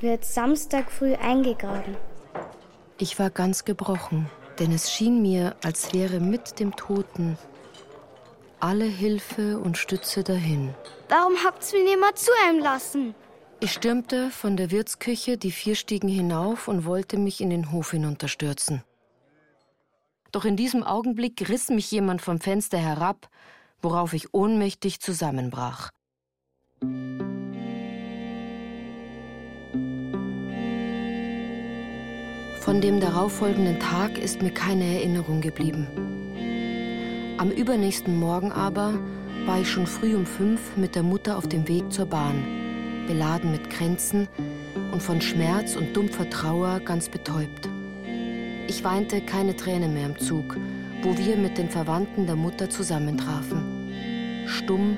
[0.00, 1.96] Wird Samstag früh eingegraben.
[2.98, 7.36] Ich war ganz gebrochen, denn es schien mir, als wäre mit dem Toten
[8.60, 10.74] alle Hilfe und Stütze dahin.
[11.08, 13.14] Warum habt's mir niemand zu ihm lassen?
[13.60, 17.90] Ich stürmte von der Wirtsküche die vier Stiegen hinauf und wollte mich in den Hof
[17.90, 18.82] hinunterstürzen.
[20.32, 23.28] Doch in diesem Augenblick riss mich jemand vom Fenster herab,
[23.82, 25.90] worauf ich ohnmächtig zusammenbrach.
[32.64, 35.86] Von dem darauffolgenden Tag ist mir keine Erinnerung geblieben.
[37.36, 38.94] Am übernächsten Morgen aber
[39.44, 42.42] war ich schon früh um fünf mit der Mutter auf dem Weg zur Bahn,
[43.06, 44.28] beladen mit Kränzen
[44.92, 47.68] und von Schmerz und dumpfer Trauer ganz betäubt.
[48.66, 50.56] Ich weinte keine Träne mehr im Zug,
[51.02, 54.46] wo wir mit den Verwandten der Mutter zusammentrafen.
[54.46, 54.96] Stumm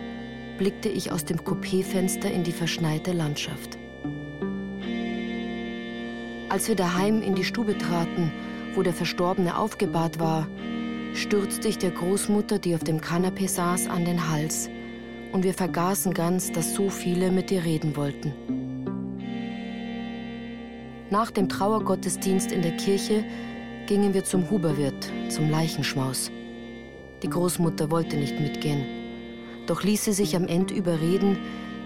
[0.57, 3.77] blickte ich aus dem Coupéfenster in die verschneite Landschaft.
[6.49, 8.31] Als wir daheim in die Stube traten,
[8.75, 10.47] wo der Verstorbene aufgebahrt war,
[11.13, 14.71] stürzte ich der Großmutter, die auf dem Kanapee saß, an den Hals.
[15.33, 18.33] Und wir vergaßen ganz, dass so viele mit ihr reden wollten.
[21.11, 23.25] Nach dem Trauergottesdienst in der Kirche
[23.87, 26.31] gingen wir zum Huberwirt, zum Leichenschmaus.
[27.23, 28.85] Die Großmutter wollte nicht mitgehen,
[29.67, 31.39] doch ließ sie sich am Ende überreden,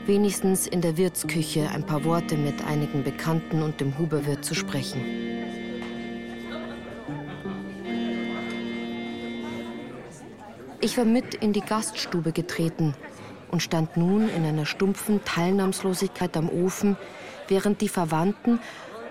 [0.07, 5.01] wenigstens in der Wirtsküche ein paar Worte mit einigen Bekannten und dem Huberwirt zu sprechen.
[10.81, 12.95] Ich war mit in die Gaststube getreten
[13.51, 16.97] und stand nun in einer stumpfen Teilnahmslosigkeit am Ofen,
[17.49, 18.61] während die Verwandten,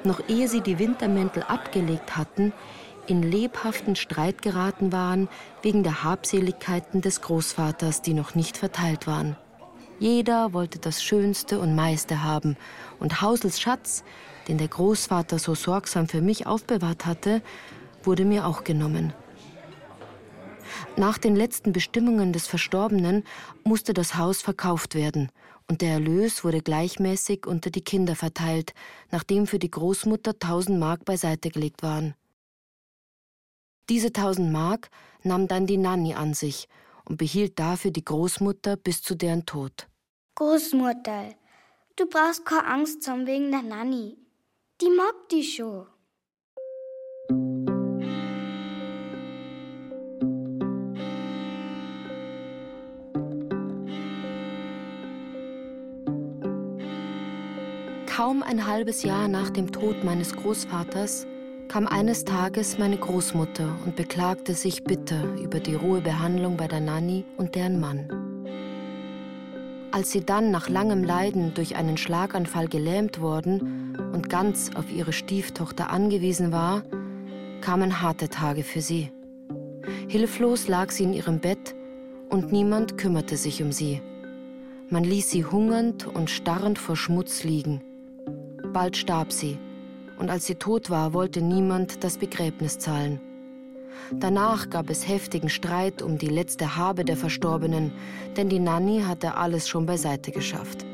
[0.04, 2.54] noch ehe sie die Wintermäntel abgelegt hatten,
[3.06, 5.30] in lebhaften Streit geraten waren
[5.62, 9.36] wegen der Habseligkeiten des Großvaters, die noch nicht verteilt waren.
[10.00, 12.56] Jeder wollte das Schönste und meiste haben,
[13.00, 14.04] und Hausels Schatz,
[14.48, 17.42] den der Großvater so sorgsam für mich aufbewahrt hatte,
[18.04, 19.14] wurde mir auch genommen.
[20.96, 23.26] Nach den letzten Bestimmungen des Verstorbenen
[23.64, 25.30] musste das Haus verkauft werden
[25.68, 28.74] und der Erlös wurde gleichmäßig unter die Kinder verteilt,
[29.12, 32.16] nachdem für die Großmutter tausend Mark beiseite gelegt waren.
[33.90, 34.90] Diese tausend Mark
[35.24, 36.70] nahm dann die Nanny an sich
[37.10, 39.88] und behielt dafür die Großmutter bis zu deren Tod.
[40.36, 41.34] Großmutter,
[41.96, 44.18] du brauchst keine Angst haben wegen der Nanny.
[44.80, 45.88] Die mag dich schon.
[58.06, 61.26] Kaum ein halbes Jahr nach dem Tod meines Großvaters
[61.70, 66.80] kam eines Tages meine Großmutter und beklagte sich bitter über die rohe Behandlung bei der
[66.80, 68.10] Nanny und deren Mann.
[69.92, 75.14] Als sie dann nach langem Leiden durch einen Schlaganfall gelähmt worden und ganz auf ihre
[75.14, 76.84] Stieftochter angewiesen war,
[77.62, 79.12] kamen harte Tage für sie.
[80.08, 81.76] Hilflos lag sie in ihrem Bett
[82.30, 84.02] und niemand kümmerte sich um sie.
[84.90, 87.82] Man ließ sie hungernd und starrend vor Schmutz liegen.
[88.74, 89.60] Bald starb sie,
[90.20, 93.20] und als sie tot war, wollte niemand das Begräbnis zahlen.
[94.12, 97.92] Danach gab es heftigen Streit um die letzte Habe der Verstorbenen,
[98.38, 100.86] denn die Nanny hatte alles schon beiseite geschafft.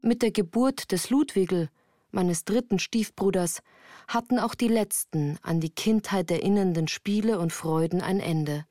[0.00, 1.70] Mit der Geburt des Ludwigel,
[2.10, 3.60] meines dritten Stiefbruders,
[4.06, 8.66] hatten auch die letzten an die Kindheit erinnernden Spiele und Freuden ein Ende.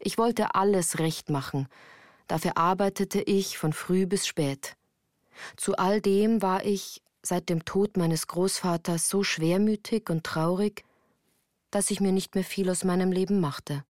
[0.00, 1.68] Ich wollte alles recht machen,
[2.26, 4.76] Dafür arbeitete ich von früh bis spät.
[5.56, 10.84] Zu all dem war ich seit dem Tod meines Großvaters so schwermütig und traurig,
[11.70, 13.84] dass ich mir nicht mehr viel aus meinem Leben machte.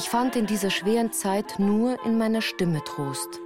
[0.00, 3.38] Ich fand in dieser schweren Zeit nur in meiner Stimme Trost.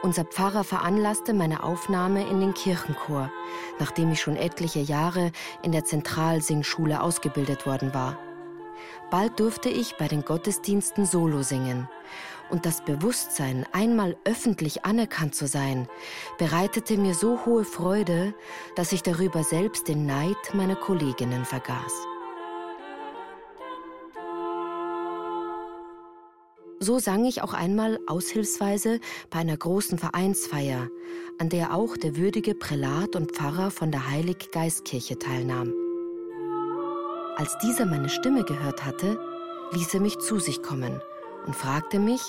[0.00, 3.30] Unser Pfarrer veranlasste meine Aufnahme in den Kirchenchor,
[3.78, 8.18] nachdem ich schon etliche Jahre in der Zentralsingschule ausgebildet worden war.
[9.10, 11.90] Bald durfte ich bei den Gottesdiensten Solo singen.
[12.48, 15.88] Und das Bewusstsein, einmal öffentlich anerkannt zu sein,
[16.38, 18.32] bereitete mir so hohe Freude,
[18.76, 22.15] dass ich darüber selbst den Neid meiner Kolleginnen vergaß.
[26.78, 30.90] So sang ich auch einmal aushilfsweise bei einer großen Vereinsfeier,
[31.38, 35.72] an der auch der würdige Prälat und Pfarrer von der Heiliggeistkirche teilnahm.
[37.36, 39.18] Als dieser meine Stimme gehört hatte,
[39.72, 41.00] ließ er mich zu sich kommen
[41.46, 42.20] und fragte mich,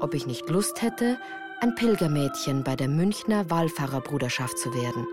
[0.00, 1.18] ob ich nicht Lust hätte,
[1.60, 5.06] ein Pilgermädchen bei der Münchner Wallfahrerbruderschaft zu werden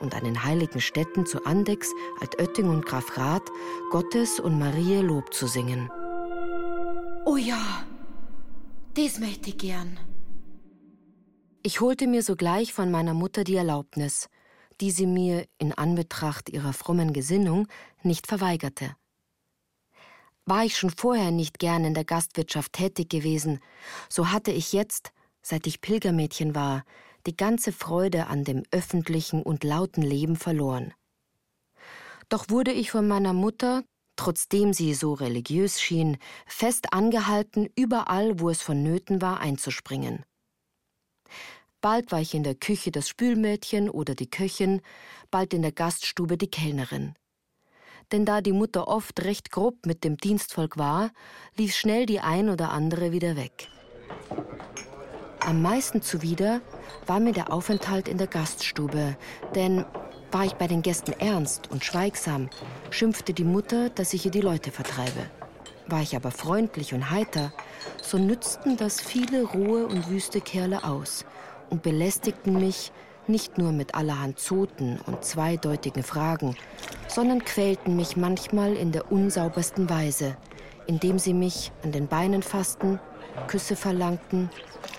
[0.00, 3.50] und an den heiligen Städten zu Andex, Altötting und Grafrath
[3.90, 5.90] Gottes und Marie Lob zu singen.
[7.24, 7.84] Oh ja,
[8.98, 9.98] das möchte ich gern.
[11.62, 14.28] Ich holte mir sogleich von meiner Mutter die Erlaubnis,
[14.80, 17.68] die sie mir in Anbetracht ihrer frommen Gesinnung
[18.02, 18.96] nicht verweigerte.
[20.46, 23.60] War ich schon vorher nicht gern in der Gastwirtschaft tätig gewesen,
[24.08, 26.84] so hatte ich jetzt, seit ich Pilgermädchen war,
[27.26, 30.92] die ganze Freude an dem öffentlichen und lauten Leben verloren.
[32.28, 33.84] Doch wurde ich von meiner Mutter,
[34.18, 40.24] trotzdem sie so religiös schien, fest angehalten, überall, wo es vonnöten war, einzuspringen.
[41.80, 44.82] Bald war ich in der Küche das Spülmädchen oder die Köchin,
[45.30, 47.14] bald in der Gaststube die Kellnerin.
[48.10, 51.12] Denn da die Mutter oft recht grob mit dem Dienstvolk war,
[51.56, 53.68] lief schnell die ein oder andere wieder weg.
[55.40, 56.60] Am meisten zuwider
[57.06, 59.16] war mir der Aufenthalt in der Gaststube,
[59.54, 59.84] denn
[60.32, 62.50] war ich bei den Gästen ernst und schweigsam,
[62.90, 65.26] schimpfte die Mutter, dass ich ihr die Leute vertreibe.
[65.86, 67.52] War ich aber freundlich und heiter,
[68.02, 71.24] so nützten das viele rohe und wüste Kerle aus
[71.70, 72.92] und belästigten mich
[73.26, 76.56] nicht nur mit allerhand Zoten und zweideutigen Fragen,
[77.08, 80.36] sondern quälten mich manchmal in der unsaubersten Weise,
[80.86, 82.98] indem sie mich an den Beinen fassten,
[83.46, 84.50] Küsse verlangten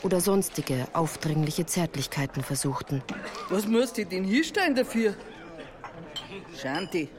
[0.03, 3.01] oder sonstige aufdringliche Zärtlichkeiten versuchten.
[3.49, 5.13] Was musst du denn hinstellen dafür?
[6.61, 7.09] Shanti.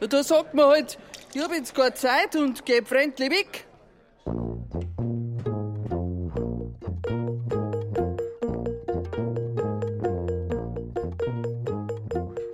[0.00, 0.98] Ja, da sagt man halt,
[1.34, 3.66] ich hab jetzt keine Zeit und geh fremdlich weg.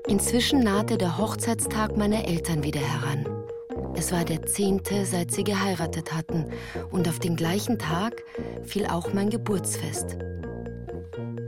[0.09, 3.34] Inzwischen nahte der Hochzeitstag meiner Eltern wieder heran.
[3.97, 6.47] Es war der zehnte, seit sie geheiratet hatten,
[6.91, 8.23] und auf den gleichen Tag
[8.65, 10.19] fiel auch mein Geburtsfest.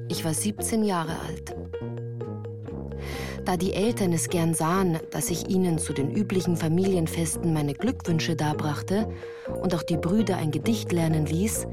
[0.08, 1.56] Ich war 17 Jahre alt.
[3.44, 8.34] Da die Eltern es gern sahen, dass ich ihnen zu den üblichen Familienfesten meine Glückwünsche
[8.34, 9.08] darbrachte
[9.62, 11.66] und auch die Brüder ein Gedicht lernen ließ,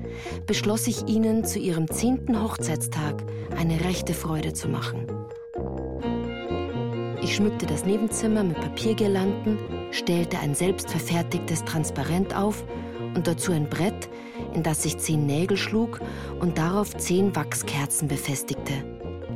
[0.45, 3.23] beschloss ich ihnen zu ihrem zehnten Hochzeitstag
[3.57, 5.07] eine rechte Freude zu machen.
[7.23, 9.57] Ich schmückte das Nebenzimmer mit Papiergirlanden,
[9.93, 12.63] stellte ein selbstverfertigtes Transparent auf
[13.15, 14.09] und dazu ein Brett,
[14.53, 15.99] in das ich zehn Nägel schlug
[16.39, 18.73] und darauf zehn Wachskerzen befestigte.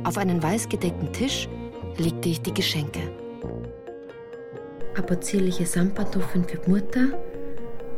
[0.04, 1.48] Auf einen weißgedeckten Tisch
[1.96, 3.00] legte ich die Geschenke.
[4.96, 7.06] Ein paar zierliche Samtpantoffeln für die Mutter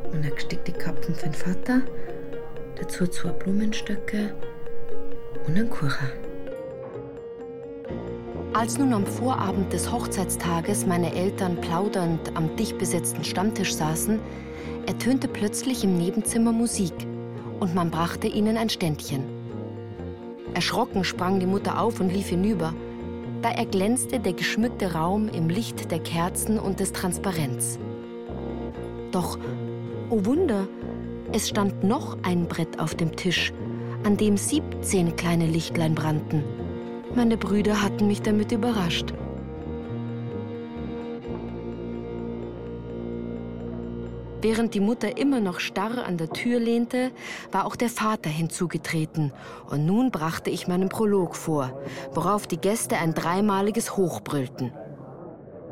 [0.04, 1.82] und eine gestickte Kappen für den Vater,
[2.78, 4.34] dazu zwei Blumenstöcke
[5.46, 6.29] und ein Kuchen.
[8.52, 14.18] Als nun am Vorabend des Hochzeitstages meine Eltern plaudernd am dicht besetzten Stammtisch saßen,
[14.86, 16.92] ertönte plötzlich im Nebenzimmer Musik
[17.60, 19.22] und man brachte ihnen ein Ständchen.
[20.52, 22.74] Erschrocken sprang die Mutter auf und lief hinüber.
[23.40, 27.78] Da erglänzte der geschmückte Raum im Licht der Kerzen und des Transparents.
[29.12, 29.38] Doch,
[30.10, 30.66] oh Wunder,
[31.32, 33.52] es stand noch ein Brett auf dem Tisch,
[34.02, 36.42] an dem 17 kleine Lichtlein brannten.
[37.14, 39.12] Meine Brüder hatten mich damit überrascht.
[44.42, 47.10] Während die Mutter immer noch starr an der Tür lehnte,
[47.52, 49.32] war auch der Vater hinzugetreten.
[49.68, 54.72] Und nun brachte ich meinen Prolog vor, worauf die Gäste ein dreimaliges Hoch brüllten.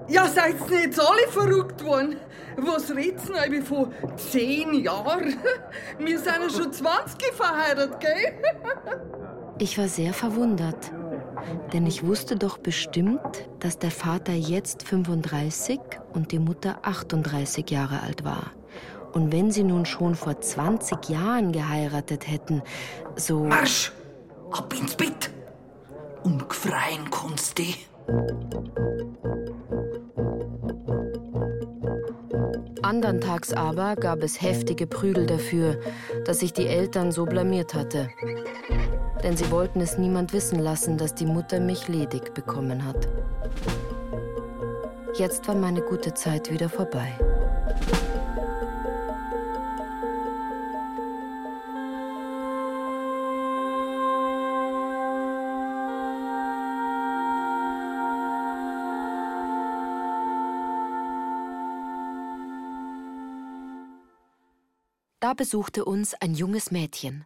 [0.09, 2.17] Ja, seid ihr jetzt alle verrückt worden?
[2.57, 5.37] Was red's denn wie vor zehn Jahren?
[5.99, 8.43] Wir sind ja schon 20 verheiratet, gell?
[9.59, 10.93] Ich war sehr verwundert.
[11.73, 15.81] Denn ich wusste doch bestimmt, dass der Vater jetzt 35
[16.13, 18.53] und die Mutter 38 Jahre alt war.
[19.13, 22.63] Und wenn sie nun schon vor 20 Jahren geheiratet hätten,
[23.17, 23.45] so.
[23.45, 23.93] Marsch!
[24.51, 25.31] Ab ins Bett!
[26.23, 27.65] Und gefreien kannst du.
[32.89, 35.79] Andern Tags aber gab es heftige Prügel dafür,
[36.25, 38.09] dass ich die Eltern so blamiert hatte
[39.23, 43.09] denn sie wollten es niemand wissen lassen, dass die Mutter mich ledig bekommen hat.
[45.15, 47.13] Jetzt war meine gute Zeit wieder vorbei.
[65.21, 67.25] Da besuchte uns ein junges Mädchen.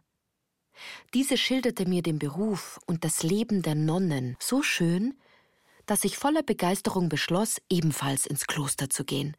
[1.13, 5.15] Diese schilderte mir den Beruf und das Leben der Nonnen so schön,
[5.85, 9.37] dass ich voller Begeisterung beschloss, ebenfalls ins Kloster zu gehen.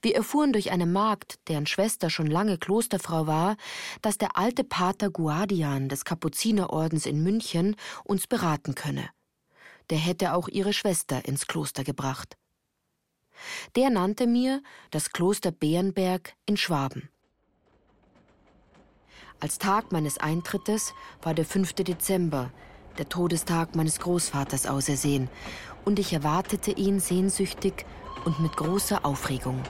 [0.00, 3.56] Wir erfuhren durch eine Magd, deren Schwester schon lange Klosterfrau war,
[4.00, 7.74] dass der alte Pater Guardian des Kapuzinerordens in München
[8.04, 9.10] uns beraten könne.
[9.90, 12.36] Der hätte auch ihre Schwester ins Kloster gebracht.
[13.76, 17.08] Der nannte mir das Kloster Bärenberg in Schwaben.
[19.40, 21.72] Als Tag meines Eintrittes war der 5.
[21.74, 22.50] Dezember,
[22.98, 25.28] der Todestag meines Großvaters ausersehen,
[25.84, 27.86] und ich erwartete ihn sehnsüchtig
[28.24, 29.62] und mit großer Aufregung.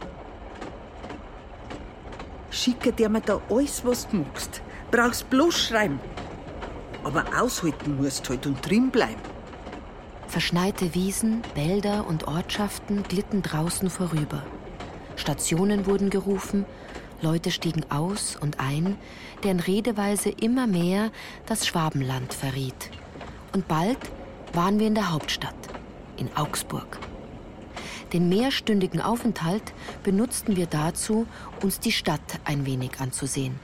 [2.50, 4.62] Schicke dir mir da alles, was du magst.
[4.90, 6.00] Brauchst bloß schreiben.
[7.04, 9.37] Aber aushalten musst halt und drin bleiben.
[10.28, 14.42] Verschneite Wiesen, Wälder und Ortschaften glitten draußen vorüber.
[15.16, 16.66] Stationen wurden gerufen,
[17.22, 18.96] Leute stiegen aus und ein,
[19.42, 21.10] deren Redeweise immer mehr
[21.46, 22.90] das Schwabenland verriet.
[23.54, 23.98] Und bald
[24.52, 25.56] waren wir in der Hauptstadt,
[26.18, 26.98] in Augsburg.
[28.12, 29.72] Den mehrstündigen Aufenthalt
[30.02, 31.26] benutzten wir dazu,
[31.62, 33.58] uns die Stadt ein wenig anzusehen.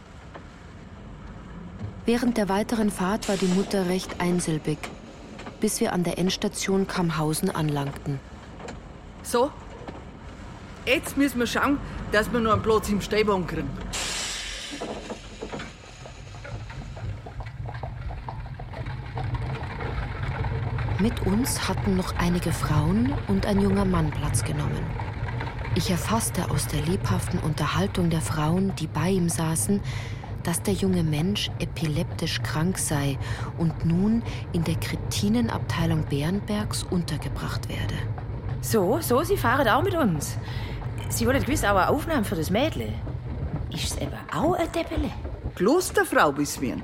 [2.06, 4.78] Während der weiteren Fahrt war die Mutter recht einsilbig,
[5.64, 8.20] bis wir an der Endstation Kamhausen anlangten.
[9.22, 9.50] So,
[10.84, 11.78] jetzt müssen wir schauen,
[12.12, 13.70] dass wir noch einen Platz im Stehbaum kriegen.
[20.98, 24.84] Mit uns hatten noch einige Frauen und ein junger Mann Platz genommen.
[25.76, 29.80] Ich erfasste aus der lebhaften Unterhaltung der Frauen, die bei ihm saßen,
[30.45, 33.18] dass der junge Mensch epileptisch krank sei
[33.59, 34.22] und nun
[34.53, 37.95] in der Kretinenabteilung Bernbergs untergebracht werde.
[38.61, 40.38] So, so, Sie fahren auch mit uns.
[41.09, 42.92] Sie wollen gewiss auch eine Aufnahme für das Mädle.
[43.70, 45.11] Ist es eben auch ein Deppele?
[45.55, 46.76] Klosterfrau bis wir.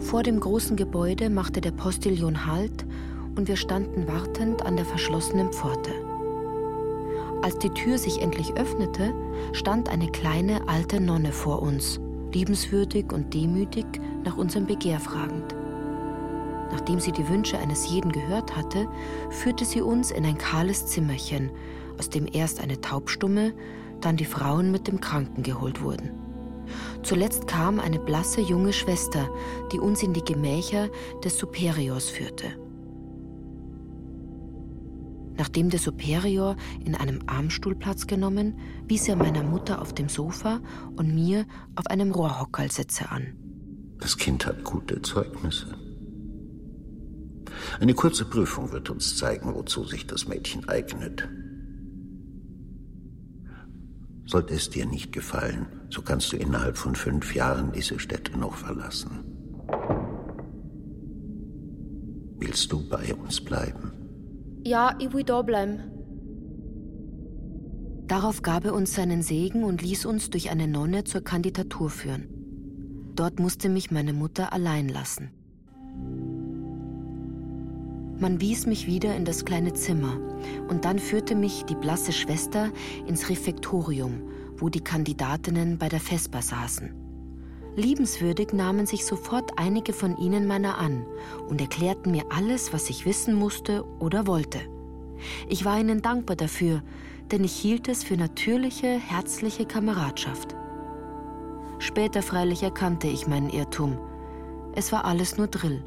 [0.00, 2.86] Vor dem großen Gebäude machte der Postillon Halt
[3.36, 5.92] und wir standen wartend an der verschlossenen Pforte.
[7.42, 9.14] Als die Tür sich endlich öffnete,
[9.52, 12.00] stand eine kleine alte Nonne vor uns,
[12.32, 13.86] liebenswürdig und demütig
[14.24, 15.54] nach unserem Begehr fragend.
[16.72, 18.88] Nachdem sie die Wünsche eines jeden gehört hatte,
[19.30, 21.50] führte sie uns in ein kahles Zimmerchen,
[21.98, 23.52] aus dem erst eine Taubstumme,
[24.00, 26.10] dann die Frauen mit dem Kranken geholt wurden.
[27.02, 29.28] Zuletzt kam eine blasse junge Schwester,
[29.72, 30.88] die uns in die Gemächer
[31.22, 32.65] des Superiors führte.
[35.38, 40.60] Nachdem der Superior in einem Armstuhl Platz genommen, wies er meiner Mutter auf dem Sofa
[40.96, 43.34] und mir auf einem Rohrhockerl-Sitze an.
[43.98, 45.66] Das Kind hat gute Zeugnisse.
[47.80, 51.28] Eine kurze Prüfung wird uns zeigen, wozu sich das Mädchen eignet.
[54.26, 58.56] Sollte es dir nicht gefallen, so kannst du innerhalb von fünf Jahren diese Städte noch
[58.56, 59.24] verlassen.
[62.38, 63.95] Willst du bei uns bleiben?
[64.66, 65.78] Ja, ich will da bleiben.
[68.08, 72.26] Darauf gab er uns seinen Segen und ließ uns durch eine Nonne zur Kandidatur führen.
[73.14, 75.30] Dort musste mich meine Mutter allein lassen.
[78.18, 80.18] Man wies mich wieder in das kleine Zimmer
[80.68, 82.72] und dann führte mich die blasse Schwester
[83.06, 84.20] ins Refektorium,
[84.56, 87.05] wo die Kandidatinnen bei der Vesper saßen.
[87.76, 91.04] Liebenswürdig nahmen sich sofort einige von ihnen meiner an
[91.46, 94.60] und erklärten mir alles, was ich wissen musste oder wollte.
[95.46, 96.82] Ich war ihnen dankbar dafür,
[97.30, 100.56] denn ich hielt es für natürliche, herzliche Kameradschaft.
[101.78, 103.98] Später freilich erkannte ich meinen Irrtum.
[104.74, 105.84] Es war alles nur Drill.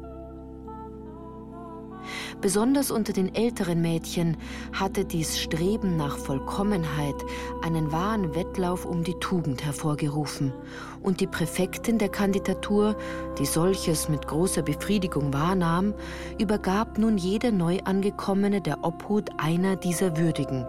[2.40, 4.36] Besonders unter den älteren Mädchen
[4.72, 7.14] hatte dies Streben nach Vollkommenheit
[7.62, 10.52] einen wahren Wettlauf um die Tugend hervorgerufen,
[11.02, 12.96] und die Präfektin der Kandidatur,
[13.38, 15.94] die solches mit großer Befriedigung wahrnahm,
[16.38, 20.66] übergab nun jede Neuangekommene der Obhut einer dieser Würdigen,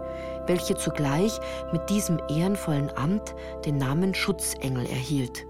[0.47, 1.37] welche zugleich
[1.73, 3.35] mit diesem ehrenvollen Amt
[3.65, 5.45] den Namen Schutzengel erhielt.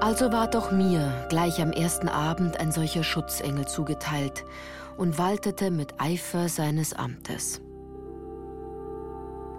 [0.00, 4.46] Also war doch mir gleich am ersten Abend ein solcher Schutzengel zugeteilt
[4.96, 7.60] und waltete mit Eifer seines Amtes.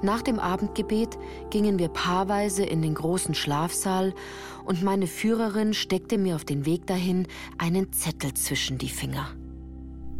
[0.01, 1.19] Nach dem Abendgebet
[1.51, 4.15] gingen wir paarweise in den großen Schlafsaal
[4.65, 7.27] und meine Führerin steckte mir auf den Weg dahin
[7.59, 9.27] einen Zettel zwischen die Finger.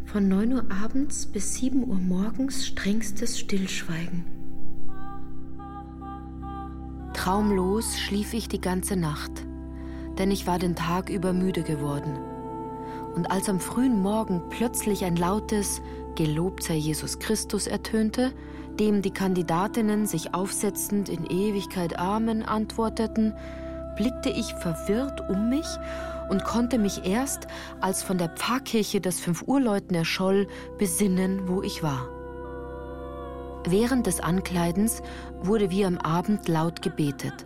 [0.05, 4.25] Von 9 Uhr abends bis 7 Uhr morgens strengstes Stillschweigen.
[7.13, 9.47] Traumlos schlief ich die ganze Nacht
[10.17, 12.17] denn ich war den Tag über müde geworden.
[13.15, 15.81] Und als am frühen Morgen plötzlich ein lautes
[16.15, 18.33] Gelobt sei Jesus Christus ertönte,
[18.79, 23.33] dem die Kandidatinnen sich aufsetzend in Ewigkeit Amen antworteten,
[23.95, 25.65] blickte ich verwirrt um mich
[26.29, 27.47] und konnte mich erst,
[27.81, 30.47] als von der Pfarrkirche das Fünf-Uhr-Läuten erscholl,
[30.77, 32.07] besinnen, wo ich war.
[33.65, 35.03] Während des Ankleidens
[35.43, 37.45] wurde wie am Abend laut gebetet.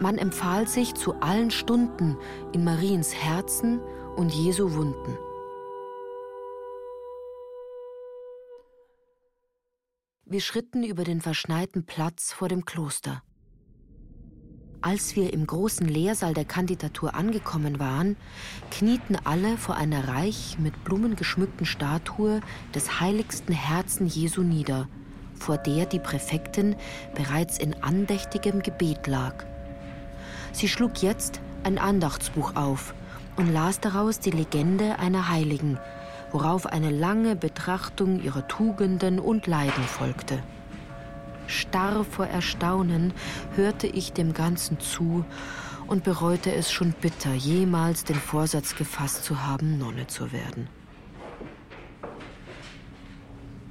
[0.00, 2.16] Man empfahl sich zu allen Stunden
[2.52, 3.80] in Mariens Herzen
[4.16, 5.18] und Jesu Wunden.
[10.24, 13.22] Wir schritten über den verschneiten Platz vor dem Kloster.
[14.80, 18.16] Als wir im großen Lehrsaal der Kandidatur angekommen waren,
[18.70, 22.40] knieten alle vor einer reich mit Blumen geschmückten Statue
[22.74, 24.86] des heiligsten Herzen Jesu nieder,
[25.34, 26.76] vor der die Präfektin
[27.14, 29.46] bereits in andächtigem Gebet lag.
[30.58, 32.92] Sie schlug jetzt ein Andachtsbuch auf
[33.36, 35.78] und las daraus die Legende einer Heiligen,
[36.32, 40.42] worauf eine lange Betrachtung ihrer Tugenden und Leiden folgte.
[41.46, 43.12] Starr vor Erstaunen
[43.54, 45.24] hörte ich dem Ganzen zu
[45.86, 50.66] und bereute es schon bitter, jemals den Vorsatz gefasst zu haben, Nonne zu werden.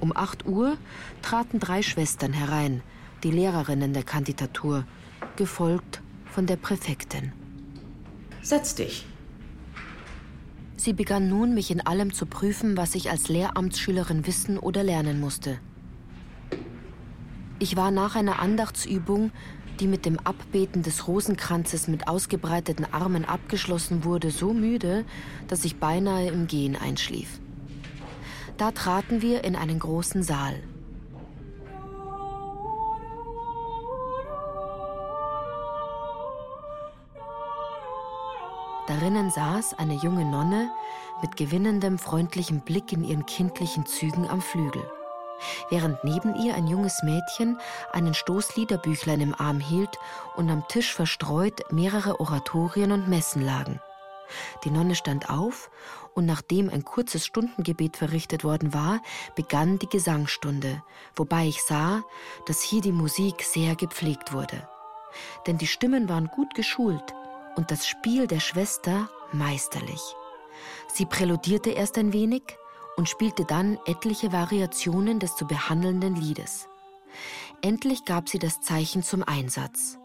[0.00, 0.78] Um 8 Uhr
[1.20, 2.80] traten drei Schwestern herein,
[3.24, 4.84] die Lehrerinnen der Kandidatur,
[5.36, 6.00] gefolgt
[6.38, 7.32] von der Präfektin.
[8.42, 9.04] Setz dich.
[10.76, 15.18] Sie begann nun, mich in allem zu prüfen, was ich als Lehramtsschülerin wissen oder lernen
[15.18, 15.58] musste.
[17.58, 19.32] Ich war nach einer Andachtsübung,
[19.80, 25.04] die mit dem Abbeten des Rosenkranzes mit ausgebreiteten Armen abgeschlossen wurde, so müde,
[25.48, 27.40] dass ich beinahe im Gehen einschlief.
[28.58, 30.54] Da traten wir in einen großen Saal.
[38.88, 40.70] Darinnen saß eine junge Nonne
[41.22, 44.82] mit gewinnendem, freundlichem Blick in ihren kindlichen Zügen am Flügel
[45.70, 47.58] während neben ihr ein junges Mädchen
[47.92, 49.98] einen Stoßliederbüchlein im Arm hielt
[50.36, 53.80] und am Tisch verstreut mehrere Oratorien und Messen lagen.
[54.64, 55.70] Die Nonne stand auf
[56.14, 59.00] und nachdem ein kurzes Stundengebet verrichtet worden war,
[59.36, 60.82] begann die Gesangsstunde,
[61.16, 62.02] wobei ich sah,
[62.46, 64.68] dass hier die Musik sehr gepflegt wurde.
[65.46, 67.14] Denn die Stimmen waren gut geschult
[67.58, 70.00] und das Spiel der Schwester meisterlich.
[70.94, 72.42] Sie präludierte erst ein wenig,
[72.98, 76.68] und spielte dann etliche Variationen des zu behandelnden Liedes.
[77.62, 79.98] Endlich gab sie das Zeichen zum Einsatz.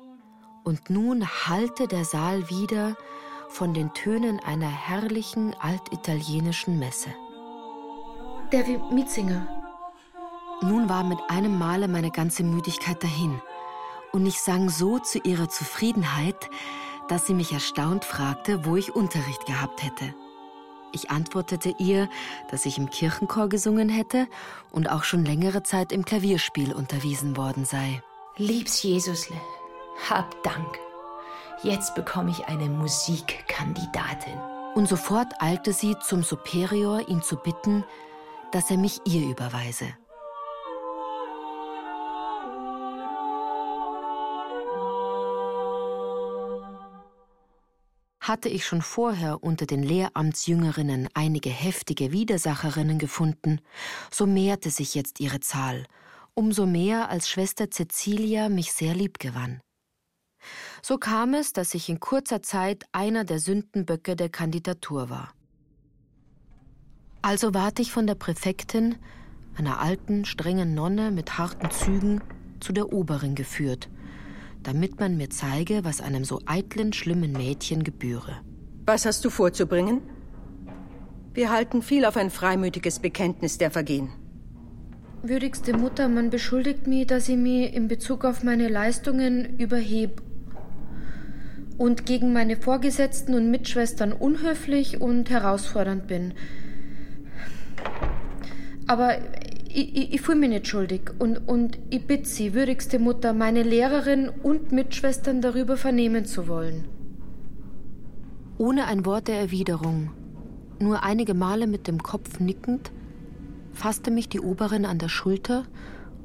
[0.63, 2.95] Und nun hallte der Saal wieder
[3.49, 7.09] von den Tönen einer herrlichen altitalienischen Messe.
[8.51, 9.47] Der Mietzinger.
[10.61, 13.41] Nun war mit einem Male meine ganze Müdigkeit dahin.
[14.11, 16.47] Und ich sang so zu ihrer Zufriedenheit,
[17.07, 20.13] dass sie mich erstaunt fragte, wo ich Unterricht gehabt hätte.
[20.93, 22.07] Ich antwortete ihr,
[22.51, 24.27] dass ich im Kirchenchor gesungen hätte
[24.71, 28.01] und auch schon längere Zeit im Klavierspiel unterwiesen worden sei.
[28.37, 29.35] Liebs Jesusle,
[30.09, 30.79] hab Dank.
[31.63, 34.37] Jetzt bekomme ich eine Musikkandidatin.
[34.75, 37.83] Und sofort eilte sie zum Superior, ihn zu bitten,
[38.51, 39.85] dass er mich ihr überweise.
[48.23, 53.59] Hatte ich schon vorher unter den Lehramtsjüngerinnen einige heftige Widersacherinnen gefunden,
[54.11, 55.85] so mehrte sich jetzt ihre Zahl,
[56.33, 59.59] umso mehr als Schwester Cecilia mich sehr lieb gewann.
[60.81, 65.33] So kam es, dass ich in kurzer Zeit einer der Sündenböcke der Kandidatur war.
[67.21, 68.95] Also ward ich von der Präfektin,
[69.57, 72.21] einer alten, strengen Nonne mit harten Zügen,
[72.61, 73.89] zu der Oberin geführt–
[74.63, 78.37] damit man mir zeige, was einem so eitlen, schlimmen Mädchen gebühre.
[78.85, 80.01] Was hast du vorzubringen?
[81.33, 84.09] Wir halten viel auf ein freimütiges Bekenntnis der Vergehen.
[85.21, 90.21] Würdigste Mutter, man beschuldigt mich, dass ich mich in Bezug auf meine Leistungen überheb
[91.77, 96.33] und gegen meine Vorgesetzten und Mitschwestern unhöflich und herausfordernd bin.
[98.85, 99.17] Aber
[99.75, 104.29] ich, ich, fühle mich nicht schuldig und, und ich bitte Sie, würdigste Mutter, meine Lehrerin
[104.29, 106.87] und Mitschwestern darüber vernehmen zu wollen.
[108.57, 110.11] Ohne ein Wort der Erwiderung,
[110.79, 112.91] nur einige Male mit dem Kopf nickend,
[113.73, 115.65] fasste mich die Oberin an der Schulter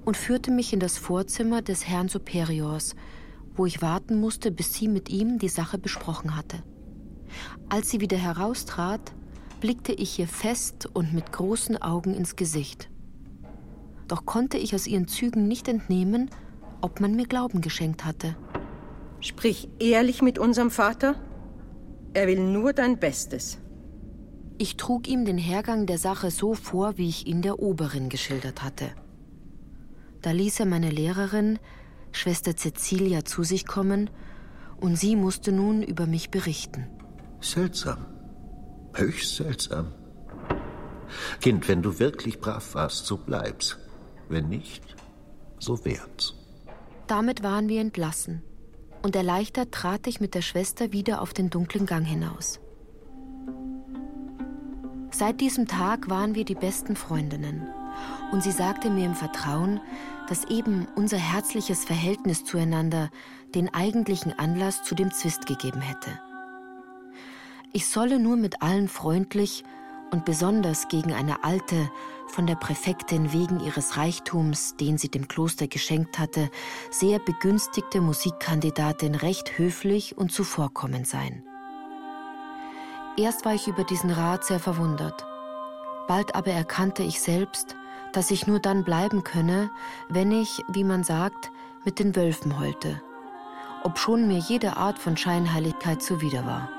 [0.05, 2.95] und führte mich in das Vorzimmer des Herrn Superiors,
[3.57, 6.63] wo ich warten musste, bis sie mit ihm die Sache besprochen hatte.
[7.69, 9.13] Als sie wieder heraustrat,
[9.61, 12.91] blickte ich ihr fest und mit großen Augen ins Gesicht
[14.09, 16.31] doch konnte ich aus ihren Zügen nicht entnehmen,
[16.81, 18.37] ob man mir Glauben geschenkt hatte.
[19.21, 21.15] Sprich ehrlich mit unserem Vater.
[22.15, 23.59] Er will nur dein Bestes.
[24.57, 28.63] Ich trug ihm den Hergang der Sache so vor, wie ich ihn der Oberin geschildert
[28.63, 28.91] hatte.
[30.23, 31.59] Da ließ er meine Lehrerin,
[32.11, 34.11] Schwester Cecilia, zu sich kommen,
[34.81, 36.87] und sie musste nun über mich berichten.
[37.41, 38.07] Seltsam.
[38.95, 39.93] Höchst seltsam.
[41.41, 43.79] Kind, wenn du wirklich brav warst, so bleib's.
[44.29, 44.83] Wenn nicht,
[45.59, 46.35] so wär's.
[47.07, 48.43] Damit waren wir entlassen.
[49.03, 52.61] Und erleichtert trat ich mit der Schwester wieder auf den dunklen Gang hinaus.
[55.11, 57.69] Seit diesem Tag waren wir die besten Freundinnen.
[58.33, 59.81] Und sie sagte mir im Vertrauen,
[60.29, 63.11] dass eben unser herzliches Verhältnis zueinander
[63.55, 66.11] den eigentlichen Anlass zu dem Zwist gegeben hätte.
[67.73, 69.65] Ich solle nur mit allen freundlich
[70.11, 71.91] und besonders gegen eine alte,
[72.29, 76.51] von der Präfektin wegen ihres Reichtums, den sie dem Kloster geschenkt hatte,
[76.91, 81.43] sehr begünstigte Musikkandidatin recht höflich und zuvorkommend sein.
[83.17, 85.27] Erst war ich über diesen Rat sehr verwundert.
[86.07, 87.75] Bald aber erkannte ich selbst,
[88.13, 89.71] dass ich nur dann bleiben könne,
[90.09, 91.51] wenn ich, wie man sagt,
[91.85, 93.03] mit den Wölfen heulte,
[93.83, 96.78] obschon mir jede Art von Scheinheiligkeit zuwider war.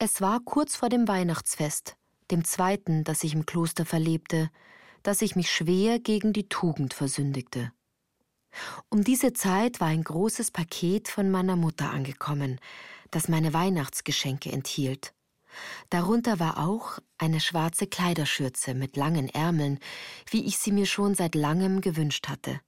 [0.00, 1.96] Es war kurz vor dem Weihnachtsfest,
[2.30, 4.48] dem zweiten, das ich im Kloster verlebte,
[5.02, 7.72] dass ich mich schwer gegen die Tugend versündigte.
[8.90, 12.60] Um diese Zeit war ein großes Paket von meiner Mutter angekommen,
[13.10, 15.14] das meine Weihnachtsgeschenke enthielt.
[15.90, 19.80] Darunter war auch eine schwarze Kleiderschürze mit langen Ärmeln,
[20.30, 22.60] wie ich sie mir schon seit langem gewünscht hatte.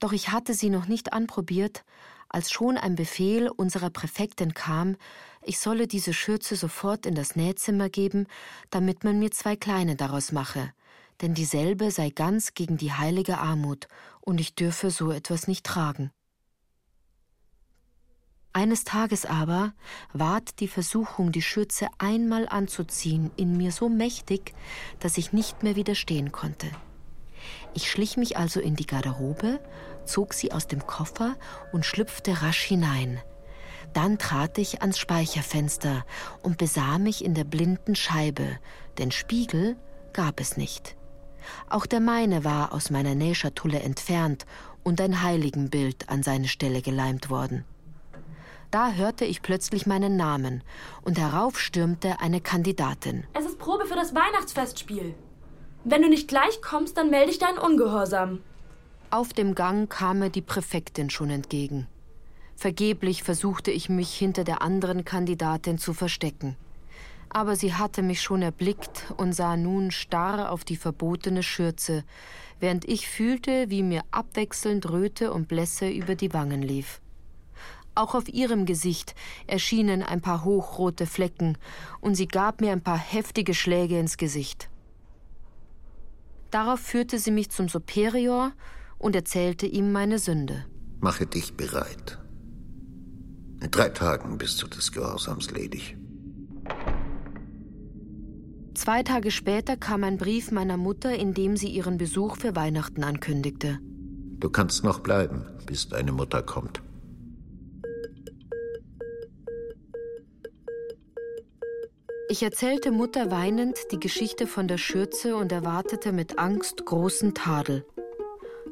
[0.00, 1.84] Doch ich hatte sie noch nicht anprobiert,
[2.28, 4.96] als schon ein Befehl unserer Präfektin kam,
[5.42, 8.26] ich solle diese Schürze sofort in das Nähzimmer geben,
[8.70, 10.72] damit man mir zwei kleine daraus mache,
[11.20, 13.88] denn dieselbe sei ganz gegen die heilige Armut,
[14.20, 16.10] und ich dürfe so etwas nicht tragen.
[18.52, 19.74] Eines Tages aber
[20.14, 24.54] ward die Versuchung, die Schürze einmal anzuziehen, in mir so mächtig,
[24.98, 26.66] dass ich nicht mehr widerstehen konnte.
[27.74, 29.60] Ich schlich mich also in die Garderobe,
[30.06, 31.36] zog sie aus dem Koffer
[31.72, 33.20] und schlüpfte rasch hinein.
[33.92, 36.04] Dann trat ich ans Speicherfenster
[36.42, 38.58] und besah mich in der blinden Scheibe,
[38.98, 39.76] denn Spiegel
[40.12, 40.96] gab es nicht.
[41.70, 44.46] Auch der meine war aus meiner Nähschatulle entfernt
[44.82, 47.64] und ein Heiligenbild an seine Stelle geleimt worden.
[48.70, 50.62] Da hörte ich plötzlich meinen Namen
[51.02, 53.24] und herauf stürmte eine Kandidatin.
[53.32, 55.14] Es ist Probe für das Weihnachtsfestspiel.
[55.84, 58.40] Wenn du nicht gleich kommst, dann melde ich deinen Ungehorsam.
[59.10, 61.86] Auf dem Gang kam mir die Präfektin schon entgegen.
[62.56, 66.56] Vergeblich versuchte ich mich hinter der anderen Kandidatin zu verstecken.
[67.28, 72.02] Aber sie hatte mich schon erblickt und sah nun starr auf die verbotene Schürze,
[72.58, 77.00] während ich fühlte, wie mir abwechselnd Röte und Blässe über die Wangen lief.
[77.94, 79.14] Auch auf ihrem Gesicht
[79.46, 81.56] erschienen ein paar hochrote Flecken,
[82.00, 84.68] und sie gab mir ein paar heftige Schläge ins Gesicht.
[86.50, 88.52] Darauf führte sie mich zum Superior
[88.98, 90.64] und erzählte ihm meine Sünde.
[91.00, 92.18] Mache dich bereit.
[93.62, 95.96] In drei Tagen bist du des Gehorsams ledig.
[98.74, 103.04] Zwei Tage später kam ein Brief meiner Mutter, in dem sie ihren Besuch für Weihnachten
[103.04, 103.78] ankündigte.
[104.38, 106.82] Du kannst noch bleiben, bis deine Mutter kommt.
[112.28, 117.86] Ich erzählte Mutter weinend die Geschichte von der Schürze und erwartete mit Angst großen Tadel.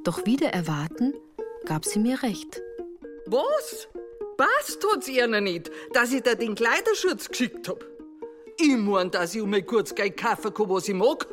[0.04, 1.14] Doch wieder erwarten
[1.64, 2.60] gab sie mir recht.
[3.26, 3.88] Was?
[4.36, 7.84] Passt tut's ihnen nicht, dass ich dir den Kleiderschutz geschickt hab.
[8.60, 11.26] Ich mein, dass ich um kurz Geld kaufen kann, was ich mag.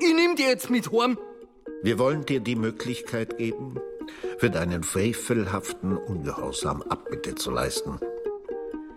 [0.00, 1.16] Ich nehm die jetzt mit heim.
[1.82, 3.80] Wir wollen dir die Möglichkeit geben,
[4.38, 8.00] für deinen frevelhaften Ungehorsam Abbitte zu leisten.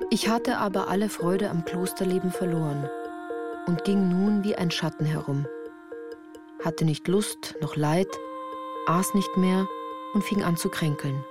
[0.09, 2.89] Ich hatte aber alle Freude am Klosterleben verloren
[3.67, 5.45] und ging nun wie ein Schatten herum.
[6.63, 8.07] Hatte nicht Lust noch Leid,
[8.87, 9.67] aß nicht mehr
[10.13, 11.23] und fing an zu kränkeln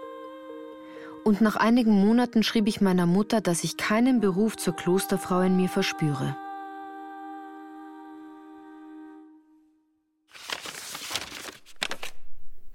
[1.26, 5.56] und nach einigen Monaten schrieb ich meiner Mutter, dass ich keinen Beruf zur Klosterfrau in
[5.56, 6.36] mir verspüre.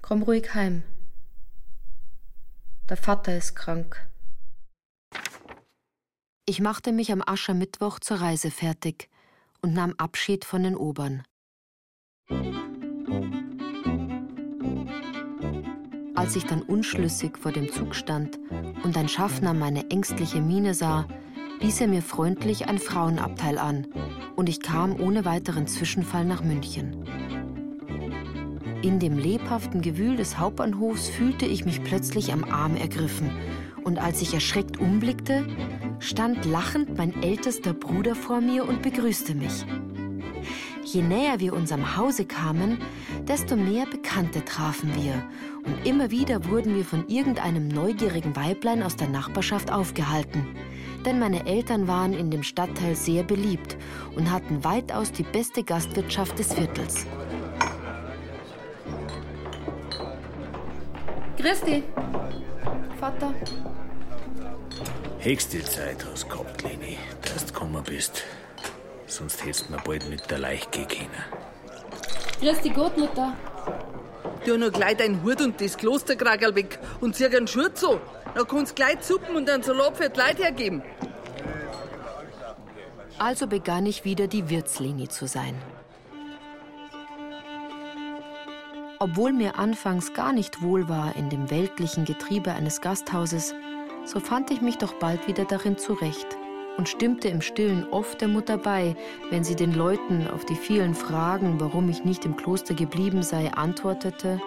[0.02, 0.82] Komm ruhig heim.
[2.90, 4.06] Der Vater ist krank.
[6.44, 9.08] Ich machte mich am Aschermittwoch zur Reise fertig
[9.62, 11.22] und nahm Abschied von den Obern.
[16.22, 18.38] Als ich dann unschlüssig vor dem Zug stand
[18.84, 21.08] und ein Schaffner meine ängstliche Miene sah,
[21.58, 23.88] wies er mir freundlich ein Frauenabteil an
[24.36, 27.04] und ich kam ohne weiteren Zwischenfall nach München.
[28.82, 33.32] In dem lebhaften Gewühl des Hauptbahnhofs fühlte ich mich plötzlich am Arm ergriffen
[33.82, 35.44] und als ich erschreckt umblickte,
[35.98, 39.66] stand lachend mein ältester Bruder vor mir und begrüßte mich.
[40.84, 42.78] Je näher wir unserem Hause kamen,
[43.32, 45.14] desto mehr Bekannte trafen wir.
[45.64, 50.54] Und immer wieder wurden wir von irgendeinem neugierigen Weiblein aus der Nachbarschaft aufgehalten.
[51.06, 53.78] Denn meine Eltern waren in dem Stadtteil sehr beliebt
[54.16, 57.06] und hatten weitaus die beste Gastwirtschaft des Viertels.
[61.38, 61.82] Christi,
[63.00, 63.32] Vater.
[65.20, 68.24] Höchste Zeit hast gehabt, Leni, dass du gekommen bist.
[69.06, 71.41] Sonst hättest du mir bald mit der Leiche gehen können.
[72.42, 73.36] Grüß die Gottmutter.
[74.44, 78.00] Tu nur gleich deinen Hut und das Klosterkragel weg und zieh einen Schuh zu.
[78.34, 80.82] Dann kannst du gleich Suppen und einen Salat für die Leute hergeben.
[83.16, 85.54] Also begann ich wieder die Wirtsleni zu sein.
[88.98, 93.54] Obwohl mir anfangs gar nicht wohl war in dem weltlichen Getriebe eines Gasthauses,
[94.04, 96.36] so fand ich mich doch bald wieder darin zurecht
[96.76, 98.96] und stimmte im Stillen oft der Mutter bei,
[99.30, 103.52] wenn sie den Leuten auf die vielen Fragen, warum ich nicht im Kloster geblieben sei,
[103.52, 104.40] antwortete.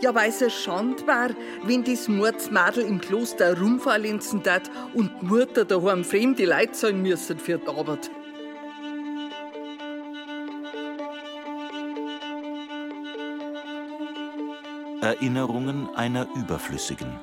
[0.00, 1.28] Ja, weil's es Schand war,
[1.64, 7.38] wenn das Mordsmadel im Kloster rumfallenzen tat und die Mutter daheim fremde Leute sein müssen
[7.38, 8.10] für die Arbeit.
[15.02, 17.18] Erinnerungen einer Überflüssigen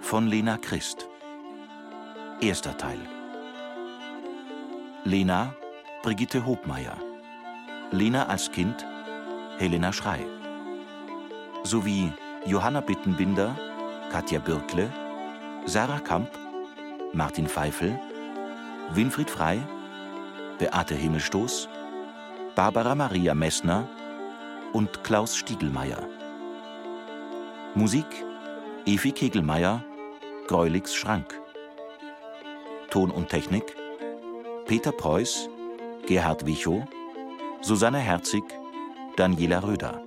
[0.00, 1.08] von Lena Christ.
[2.40, 3.15] Erster Teil.
[5.06, 5.54] Lena
[6.02, 6.96] Brigitte Hobmeier.
[7.92, 8.84] Lena als Kind
[9.56, 10.18] Helena Schrei.
[11.62, 12.12] Sowie
[12.44, 13.56] Johanna Bittenbinder,
[14.10, 14.92] Katja Birkle,
[15.64, 16.28] Sarah Kamp,
[17.12, 17.96] Martin Pfeifel,
[18.94, 19.60] Winfried Frei,
[20.58, 21.68] Beate Himmelstoß,
[22.56, 23.88] Barbara Maria Messner
[24.72, 26.02] und Klaus Stiegelmeier.
[27.76, 28.08] Musik
[28.86, 29.84] Evi Kegelmeier,
[30.48, 31.40] Greulix Schrank.
[32.90, 33.76] Ton und Technik
[34.66, 35.48] Peter Preuß,
[36.08, 36.82] Gerhard Wichow,
[37.60, 38.42] Susanne Herzig,
[39.16, 40.02] Daniela Röder.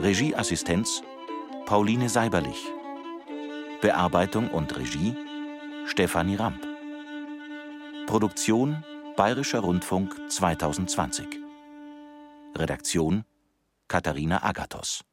[0.00, 1.00] Regieassistenz
[1.64, 2.60] Pauline Seiberlich.
[3.80, 5.14] Bearbeitung und Regie
[5.86, 6.66] Stefanie Ramp.
[8.08, 8.82] Produktion
[9.16, 11.38] Bayerischer Rundfunk 2020.
[12.56, 13.24] Redaktion
[13.86, 15.04] Katharina Agathos